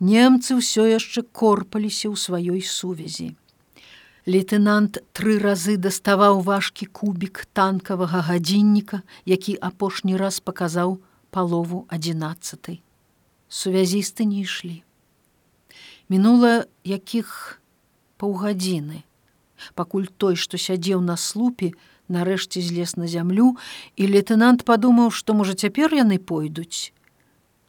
немцы 0.00 0.56
ўсё 0.56 0.88
яшчэ 0.88 1.24
корпаліся 1.32 2.08
ў 2.08 2.16
сваёй 2.16 2.64
сувязі. 2.64 3.36
Лейтенант 4.26 5.00
тры 5.16 5.38
разы 5.40 5.76
даставаў 5.80 6.42
важкі 6.44 6.84
кубік 6.86 7.46
танкавага 7.56 8.20
гадзінніка, 8.20 9.00
які 9.24 9.56
апошні 9.56 10.16
раз 10.20 10.40
паказаў 10.44 11.00
палову 11.30 11.86
адзінаццатай. 11.88 12.82
Сувязісты 13.48 14.28
не 14.28 14.44
ішлі. 14.44 14.84
Мінула 16.12 16.68
якіх 16.84 17.60
паўгадзіны, 18.20 19.08
пакуль 19.74 20.12
той, 20.20 20.36
што 20.36 20.60
сядзеў 20.60 21.00
на 21.00 21.16
слупе, 21.16 21.72
нарэшце 22.12 22.60
злез 22.60 22.96
на 23.00 23.08
зямлю, 23.08 23.56
і 23.96 24.04
лейтенант 24.04 24.68
падумаў, 24.68 25.08
што 25.08 25.32
можа 25.32 25.56
цяпер 25.56 25.96
яны 25.96 26.20
пойдуць. 26.20 26.92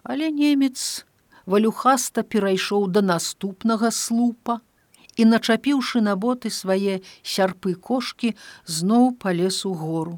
Але 0.03 0.27
немец 0.35 1.05
валюхаста 1.45 2.27
перайшоў 2.27 2.91
да 2.91 2.99
наступнага 3.05 3.91
слупа, 3.95 4.59
і 5.21 5.29
начапіўшы 5.29 6.01
на 6.01 6.17
боты 6.17 6.49
свае 6.49 6.97
сярпы 7.21 7.75
кошки 7.77 8.33
зноў 8.65 9.13
палез 9.21 9.61
у 9.69 9.73
гору. 9.77 10.17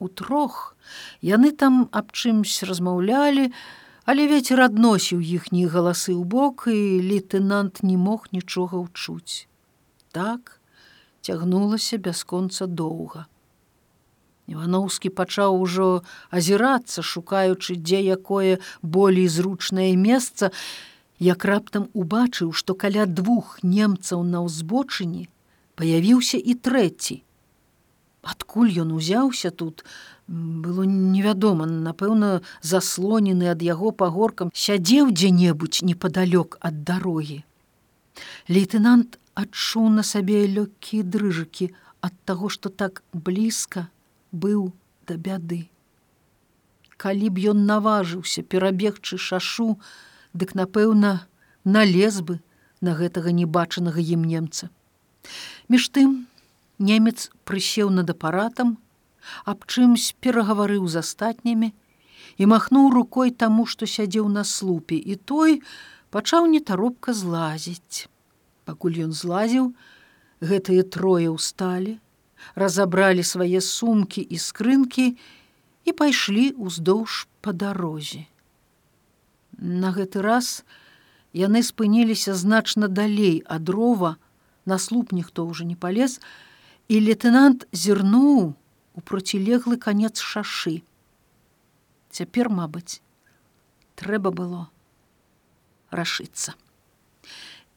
У 0.00 0.08
трох 0.08 0.74
яны 1.20 1.52
там 1.52 1.86
аб 1.92 2.16
чымсь 2.16 2.62
размаўлялі, 2.68 3.52
але 4.08 4.26
вецер 4.32 4.64
адносіў 4.64 5.20
іхнія 5.20 5.68
галасы 5.74 6.16
ў 6.16 6.24
бок 6.24 6.66
і 6.72 6.80
лейтенант 7.12 7.84
не 7.86 8.00
мог 8.00 8.26
нічога 8.32 8.80
ўчуць. 8.82 9.46
Так 10.16 10.58
цягнулася 11.22 12.00
бясконца 12.02 12.66
доўга. 12.66 13.28
Івановскі 14.50 15.12
пачаў 15.14 15.60
ужо 15.62 16.02
азірацца, 16.34 17.04
шукаючы, 17.06 17.78
дзе 17.78 18.02
якое 18.16 18.58
болей 18.82 19.28
зручнае 19.28 19.94
месца, 19.94 20.50
як 21.22 21.44
раптам 21.44 21.88
убачыў, 21.94 22.52
што 22.52 22.74
каля 22.74 23.06
двух 23.06 23.58
немцаў 23.62 24.24
на 24.26 24.42
ўзбочыне 24.46 25.28
паявіўся 25.78 26.38
і 26.38 26.54
трэці. 26.66 27.22
Адкуль 28.22 28.70
ён 28.82 28.92
узяўся 28.94 29.50
тут, 29.50 29.84
было 30.28 30.82
невядома, 30.86 31.66
напэўна, 31.66 32.42
заслонены 32.60 33.50
ад 33.50 33.62
яго 33.66 33.90
пагоркам, 34.02 34.52
сядзеў 34.54 35.10
дзе-небудзь 35.10 35.82
непадалёк 35.82 36.58
ад 36.60 36.84
дарогі. 36.86 37.42
Лейтенант 38.48 39.18
адчуў 39.34 39.88
на 39.96 40.06
сабе 40.06 40.46
лёгкія 40.46 41.02
дрыжыкі 41.02 41.72
ад 42.00 42.14
таго, 42.24 42.48
што 42.48 42.68
так 42.68 43.02
блізка 43.12 43.88
быў 44.30 44.70
да 45.08 45.18
бяды. 45.18 45.66
Калі 46.96 47.34
б 47.34 47.50
ён 47.50 47.66
наважыўся 47.66 48.46
перабегчы 48.46 49.18
шашу, 49.18 49.78
дык 50.32 50.54
напэўна 50.54 51.26
налез 51.64 52.20
бы 52.20 52.40
на 52.80 52.94
гэтага 52.98 53.32
небачанага 53.32 54.00
ім 54.00 54.24
немца. 54.24 54.68
Між 55.68 55.88
тым 55.94 56.26
немец 56.78 57.30
прысеў 57.46 57.92
над 57.94 58.10
апаратам, 58.10 58.78
аб 59.46 59.64
чымсь 59.70 60.12
перагаварыў 60.18 60.88
з 60.90 61.02
астатнімі 61.04 61.70
і 62.38 62.46
махнуў 62.50 62.90
рукой 62.90 63.30
таму, 63.30 63.66
што 63.66 63.86
сядзеў 63.86 64.28
на 64.28 64.42
слупе 64.44 64.96
і 64.98 65.14
той 65.16 65.62
пачаў 66.10 66.50
нетаропка 66.50 67.14
злазіць. 67.14 68.08
Пакуль 68.66 68.98
ён 69.06 69.12
злазіў, 69.14 69.70
гэтыя 70.42 70.82
трое 70.82 71.30
ўсталі, 71.30 71.98
разабралі 72.58 73.22
свае 73.22 73.62
сумкі 73.62 74.22
і 74.22 74.42
скрынкі 74.42 75.06
і 75.86 75.90
пайшлі 75.94 76.50
ўздоўж 76.58 77.26
па 77.42 77.54
дарозе. 77.54 78.26
На 79.62 79.92
гэты 79.94 80.26
раз 80.26 80.64
яны 81.30 81.62
спыніліся 81.62 82.34
значна 82.34 82.88
далей 82.90 83.46
ад 83.46 83.68
рова, 83.70 84.16
на 84.66 84.78
слуп 84.78 85.12
ніхто 85.14 85.46
ўжо 85.46 85.62
не 85.62 85.78
палез, 85.78 86.18
і 86.90 86.98
лейтенант 86.98 87.70
зірнуў 87.70 88.58
у 88.94 89.00
процілеглы 89.06 89.78
канец 89.78 90.18
шашы. 90.18 90.82
Цяпер, 92.10 92.50
мабыць, 92.50 92.98
трэба 93.94 94.34
было 94.34 94.66
рашыцца. 95.94 96.58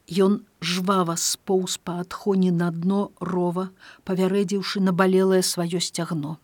Ён 0.10 0.42
жвава 0.66 1.16
споўз 1.22 1.78
па 1.86 2.02
адхоне 2.02 2.50
на 2.50 2.74
дно 2.74 3.14
рова, 3.22 3.70
павярэдзіўшы 4.10 4.82
набалелае 4.82 5.46
сваё 5.46 5.78
сцягно. 5.78 6.38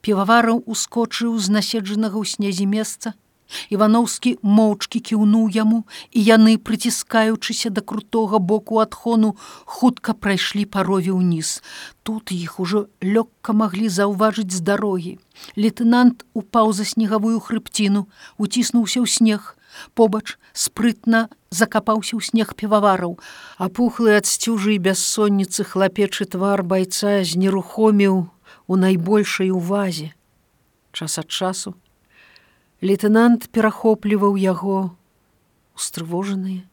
Півавараў 0.00 0.64
ускочыў 0.64 1.36
з 1.36 1.52
наседжанага 1.60 2.16
ў 2.16 2.24
снезе 2.24 2.64
месца, 2.64 3.12
Івановскі 3.70 4.36
моўчкі 4.42 5.00
кіўнуў 5.00 5.48
яму, 5.52 5.84
і 6.10 6.20
яны, 6.22 6.58
прыціскаючыся 6.58 7.70
да 7.70 7.80
крутога 7.80 8.38
боку 8.38 8.78
адхону, 8.78 9.36
хутка 9.64 10.12
прайшлі 10.14 10.64
парове 10.64 11.12
ўніз. 11.12 11.62
Тут 12.02 12.32
іх 12.32 12.60
ужо 12.60 12.86
лёгка 13.02 13.52
маглі 13.52 13.88
заўважыць 13.88 14.52
з 14.52 14.60
дарогі. 14.60 15.18
Лейтенант 15.56 16.24
упаў 16.34 16.72
за 16.72 16.84
снегавую 16.84 17.40
хрыбціну, 17.40 18.08
уціснуўся 18.38 19.00
ў 19.00 19.06
снег. 19.06 19.56
Побач 19.94 20.36
спрытна 20.52 21.28
закапаўся 21.50 22.16
ў 22.16 22.20
снег 22.20 22.52
півавараў, 22.56 23.16
апухлы 23.56 24.16
ад 24.20 24.28
сцюжы 24.28 24.76
бяссонніцы 24.76 25.64
хлапечы 25.64 26.28
твар 26.28 26.62
байца 26.62 27.24
знерухоміў 27.24 28.28
у 28.68 28.74
найбольшай 28.76 29.48
увазе. 29.50 30.12
Час 30.92 31.18
ад 31.18 31.28
часу 31.32 31.72
Лейтенант 32.82 33.44
перахопліваў 33.54 34.34
яго 34.42 34.90
устрывожаныя 35.78 36.66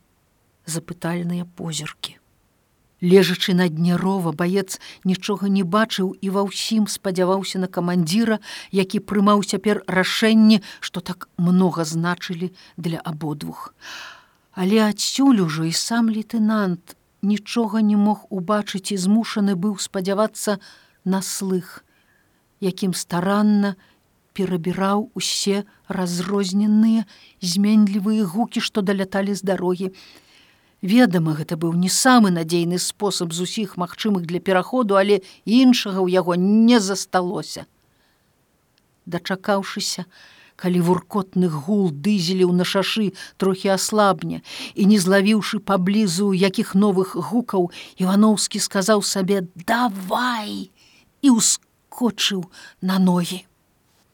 запытальныя 0.65 1.45
позіркі. 1.45 2.15
Лежачы 3.05 3.53
на 3.53 3.67
дне 3.69 3.93
рова 3.93 4.33
баец 4.33 4.81
нічога 5.05 5.49
не 5.53 5.61
бачыў 5.61 6.17
і 6.17 6.31
ва 6.33 6.41
ўсім 6.47 6.87
спадзяваўся 6.89 7.61
на 7.61 7.69
камандзіра, 7.69 8.39
які 8.73 9.03
прымаў 9.05 9.45
цяпер 9.45 9.83
рашэнне, 9.85 10.65
што 10.81 11.05
так 11.05 11.29
многа 11.37 11.85
значылі 11.85 12.49
для 12.73 12.97
абодвух. 13.05 13.77
Але 14.57 14.81
адсюль 14.89 15.45
ужо 15.45 15.69
і 15.69 15.75
сам 15.77 16.09
лейтенант 16.09 16.97
нічога 17.21 17.85
не 17.85 18.01
мог 18.01 18.25
убачыць 18.33 18.89
і 18.89 18.97
змушаны 18.97 19.53
быў 19.53 19.77
спадзявацца 19.77 20.57
на 21.05 21.21
слых, 21.21 21.85
якім 22.65 22.97
старанна 22.97 23.77
перабіраў 24.39 25.11
усе 25.19 25.67
разрозненыя 25.91 27.03
зменлівыя 27.43 28.23
гукі, 28.23 28.63
што 28.63 28.81
даляталі 28.81 29.35
з 29.35 29.43
дарогі. 29.43 29.91
Ведама, 30.81 31.35
гэта 31.35 31.59
быў 31.59 31.75
не 31.75 31.91
самы 31.91 32.31
надзейны 32.31 32.79
спосаб 32.79 33.35
з 33.35 33.43
усіх 33.43 33.75
магчымых 33.75 34.23
для 34.23 34.39
пераходу, 34.39 34.95
але 34.95 35.19
іншага 35.43 35.99
ў 35.99 36.15
яго 36.15 36.39
не 36.39 36.79
засталося. 36.79 37.67
Дачакаўшыся, 39.03 40.07
калі 40.55 40.79
вуркотных 40.87 41.51
гул 41.67 41.91
дызеліў 41.91 42.55
на 42.55 42.63
шашы 42.63 43.11
трохі 43.35 43.75
аслабне 43.75 44.39
і 44.75 44.87
не 44.91 44.99
злавіўшы 45.03 45.59
паблізу 45.59 46.31
якіх 46.31 46.75
новых 46.79 47.15
гукаў, 47.15 47.71
Івановскі 47.99 48.63
сказаў 48.63 49.03
сабе: 49.03 49.43
давай 49.67 50.71
і 51.19 51.35
ускочыў 51.35 52.47
на 52.79 53.03
ногі. 53.03 53.48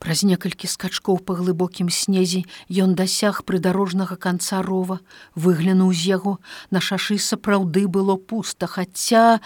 Праз 0.05 0.21
некалькі 0.21 0.67
скачкоў 0.69 1.17
па 1.25 1.33
глыбокім 1.33 1.87
снезе 1.89 2.43
ён 2.83 2.91
дасяг 2.93 3.41
прыдарожнага 3.41 4.13
канца 4.21 4.61
рова, 4.61 4.99
выглянуў 5.33 5.89
з 5.97 6.13
яго, 6.13 6.33
на 6.69 6.77
шашы 6.77 7.17
сапраўды 7.17 7.87
было 7.89 8.13
пуста, 8.13 8.69
хаця, 8.69 9.41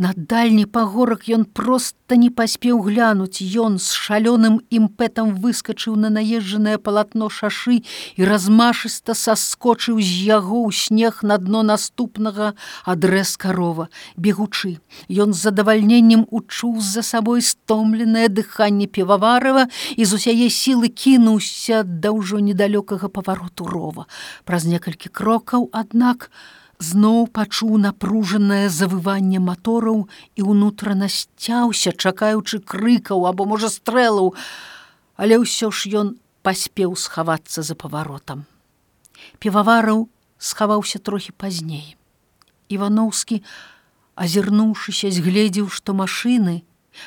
На 0.00 0.14
дальні 0.16 0.64
пагорак 0.64 1.26
ён 1.28 1.42
проста 1.44 2.16
не 2.16 2.30
паспеў 2.32 2.78
глянуць. 2.80 3.44
Ён 3.44 3.76
з 3.76 3.92
шалёным 3.92 4.54
імпэтам 4.72 5.34
выскачыў 5.44 5.92
на 6.00 6.08
наезджанае 6.08 6.80
палатно 6.80 7.28
шашы 7.28 7.84
і 8.16 8.22
размашыста 8.24 9.12
саскочыў 9.12 10.00
з 10.00 10.24
яго 10.24 10.64
ў 10.64 10.72
снег 10.72 11.20
на 11.20 11.36
дно 11.36 11.60
наступнага 11.60 12.56
адрэз 12.88 13.36
карова. 13.36 13.92
Бегучы, 14.16 14.80
Ён 15.12 15.36
з 15.36 15.52
задавальненнем 15.52 16.24
учуў 16.32 16.80
за 16.80 17.04
сабой 17.04 17.44
стомленае 17.44 18.32
дыханне 18.32 18.88
піваварова 18.88 19.68
і 20.00 20.02
з 20.08 20.10
усяе 20.16 20.48
сілы 20.48 20.88
кінуўся 20.88 21.84
да 21.84 22.16
ўжо 22.16 22.40
недалёкага 22.40 23.12
павароту 23.12 23.68
рова. 23.68 24.08
Праз 24.48 24.64
некалькі 24.64 25.12
крокаў, 25.12 25.68
аднак, 25.76 26.32
зноў 26.80 27.28
пачуў 27.28 27.76
напружанае 27.84 28.72
завыванне 28.72 29.38
матораў 29.38 30.08
і 30.36 30.40
ўнутрана 30.48 31.08
сцяўся, 31.12 31.92
чакаючы 31.92 32.64
крыкаў 32.64 33.28
або 33.28 33.44
можа 33.44 33.68
стрэлаў, 33.68 34.32
але 35.20 35.36
ўсё 35.44 35.68
ж 35.68 35.92
ён 36.00 36.16
паспеў 36.40 36.96
схавацца 36.96 37.60
за 37.60 37.76
паваротам. 37.76 38.48
Півавараў 39.38 40.08
схаваўся 40.40 40.98
трохі 40.98 41.36
пазней. 41.36 41.96
Івановскі, 42.72 43.44
азірнуўшыся, 44.16 45.12
згледзеў, 45.12 45.68
што 45.68 45.92
машыны, 45.92 46.64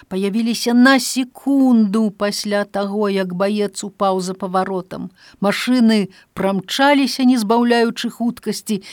Паявіліся 0.08 0.74
на 0.74 1.00
секунду 1.00 2.12
пасля 2.12 2.64
таго, 2.66 3.10
як 3.10 3.34
баец 3.34 3.84
упаў 3.84 4.22
за 4.22 4.34
паваротам. 4.34 5.12
Машыны 5.40 6.10
прамчаліся, 6.34 7.24
не 7.24 7.38
збаўляючы 7.38 8.10
хуткасці. 8.10 8.84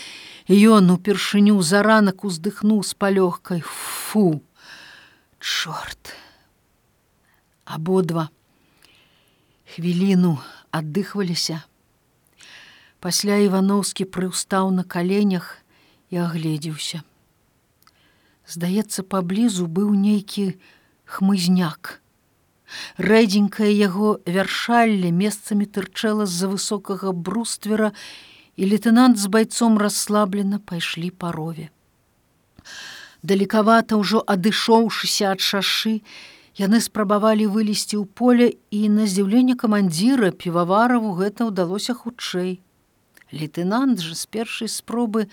Ён 0.48 0.90
упершыню 0.90 1.60
за 1.62 1.82
ранак 1.82 2.24
уздыхнуў 2.24 2.82
з 2.82 2.94
палёгкай 2.94 3.60
фу! 3.60 4.42
Чорт 5.40 6.12
абодва 7.64 8.28
хвіліну 9.70 10.32
аддыхваліся 10.74 11.62
пасля 13.04 13.38
івановскі 13.46 14.06
прыўстаў 14.16 14.72
на 14.74 14.84
каленях 14.94 15.46
і 16.10 16.20
агледзеўся 16.24 17.00
здаецца 18.54 19.06
паблізу 19.14 19.70
быў 19.78 19.94
нейкі 19.94 20.46
хмызняк. 21.10 21.98
Рэдзенькае 23.02 23.70
яго 23.74 24.18
вяршалле 24.26 25.10
месцамі 25.10 25.66
тырчэла 25.66 26.26
з-за 26.26 26.50
высокага 26.54 27.12
бруствера, 27.12 27.90
і 28.60 28.66
лейтенант 28.70 29.18
з 29.18 29.26
байцом 29.34 29.78
расслаблена 29.80 30.58
пайшлі 30.60 31.10
па 31.10 31.32
рове. 31.32 31.70
Далекавата 33.22 33.96
ўжо 34.00 34.20
адышоўшыся 34.34 35.32
ад 35.32 35.40
шашы, 35.40 36.00
яны 36.60 36.80
спрабавалі 36.84 37.46
вылезці 37.56 37.96
ў 38.00 38.04
поле 38.04 38.48
і 38.70 38.88
на 38.96 39.08
здзіўленне 39.08 39.56
камандзіра 39.60 40.30
півавараву 40.44 41.12
гэта 41.20 41.48
ўдалося 41.48 41.96
хутчэй. 41.96 42.60
Лейтенант 43.32 44.04
жа 44.04 44.14
з 44.18 44.26
першай 44.26 44.68
спробы, 44.68 45.28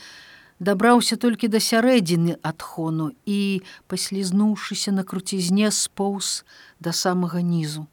дабраўся 0.59 1.17
толькі 1.17 1.47
да 1.53 1.59
сярэдзіны 1.61 2.37
адхону 2.41 3.11
і, 3.25 3.61
паслізнуўшыся 3.87 4.91
на 4.91 5.03
круцізне 5.03 5.71
споўз 5.71 6.43
да 6.79 6.93
самага 6.93 7.41
нізу. 7.41 7.85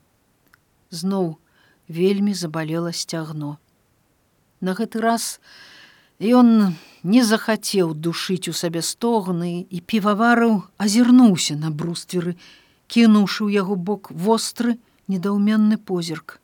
Зноў 0.91 1.37
вельмі 1.89 2.35
забалела 2.35 2.93
сцягно. 2.93 3.59
На 4.61 4.73
гэты 4.73 5.01
раз 5.01 5.41
ён 6.21 6.77
не 7.03 7.23
захацеў 7.25 7.93
душыць 7.93 8.49
у 8.49 8.55
сабе 8.57 8.81
стогны 8.81 9.67
і 9.69 9.81
піваварыў 9.81 10.63
азірнуўся 10.79 11.57
на 11.61 11.69
брустверы, 11.71 12.37
кінуўшы 12.89 13.45
ў 13.45 13.61
яго 13.61 13.77
бок 13.77 14.09
востры 14.11 14.79
недаўменны 15.09 15.77
позірк. 15.77 16.41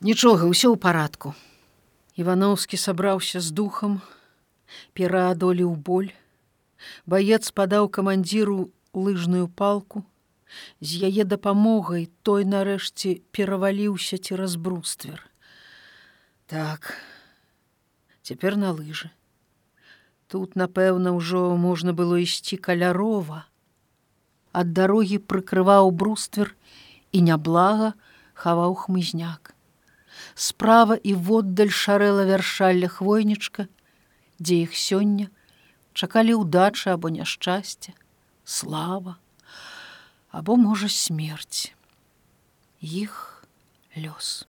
Нічога, 0.00 0.48
ўсё 0.48 0.72
ў 0.72 0.76
парадку. 0.80 1.34
Івановскі 2.16 2.80
сабраўся 2.80 3.40
з 3.44 3.52
духам, 3.52 4.00
пераадолеў 4.94 5.74
боль. 5.76 6.12
Баец 7.06 7.50
падаў 7.50 7.88
камандзіру 7.88 8.70
лыжную 8.94 9.48
палку. 9.48 10.04
З 10.80 11.10
яе 11.10 11.24
дапамогай 11.28 12.08
той 12.24 12.44
нарэшце 12.48 13.20
пераваліўся 13.36 14.18
цераз 14.18 14.56
бруствер. 14.56 15.20
Так, 16.48 16.94
цяпер 18.22 18.56
на 18.56 18.72
лыжы. 18.72 19.12
Тут, 20.28 20.56
напэўна, 20.56 21.12
ўжо 21.16 21.56
можна 21.56 21.92
было 21.92 22.20
ісці 22.20 22.56
калярова. 22.56 23.44
Ад 24.52 24.72
дарогі 24.72 25.20
прыкрываў 25.24 25.92
бруствер 25.92 26.56
і 27.12 27.24
няблага 27.28 27.92
хаваў 28.32 28.74
хмызняк. 28.84 29.52
Справа 30.34 30.96
і 30.96 31.14
воддаль 31.14 31.72
шарэла 31.72 32.24
вяршалля 32.28 32.88
хвойнічка, 32.92 33.68
дзе 34.38 34.66
іх 34.66 34.74
сёння 34.78 35.28
чакалі 35.94 36.38
ўдачы 36.38 36.94
або 36.94 37.10
няшчасце, 37.10 37.94
слава, 38.44 39.18
або 40.30 40.56
можа 40.56 40.88
смерць 40.88 41.74
іх 42.80 43.42
лёс. 43.98 44.46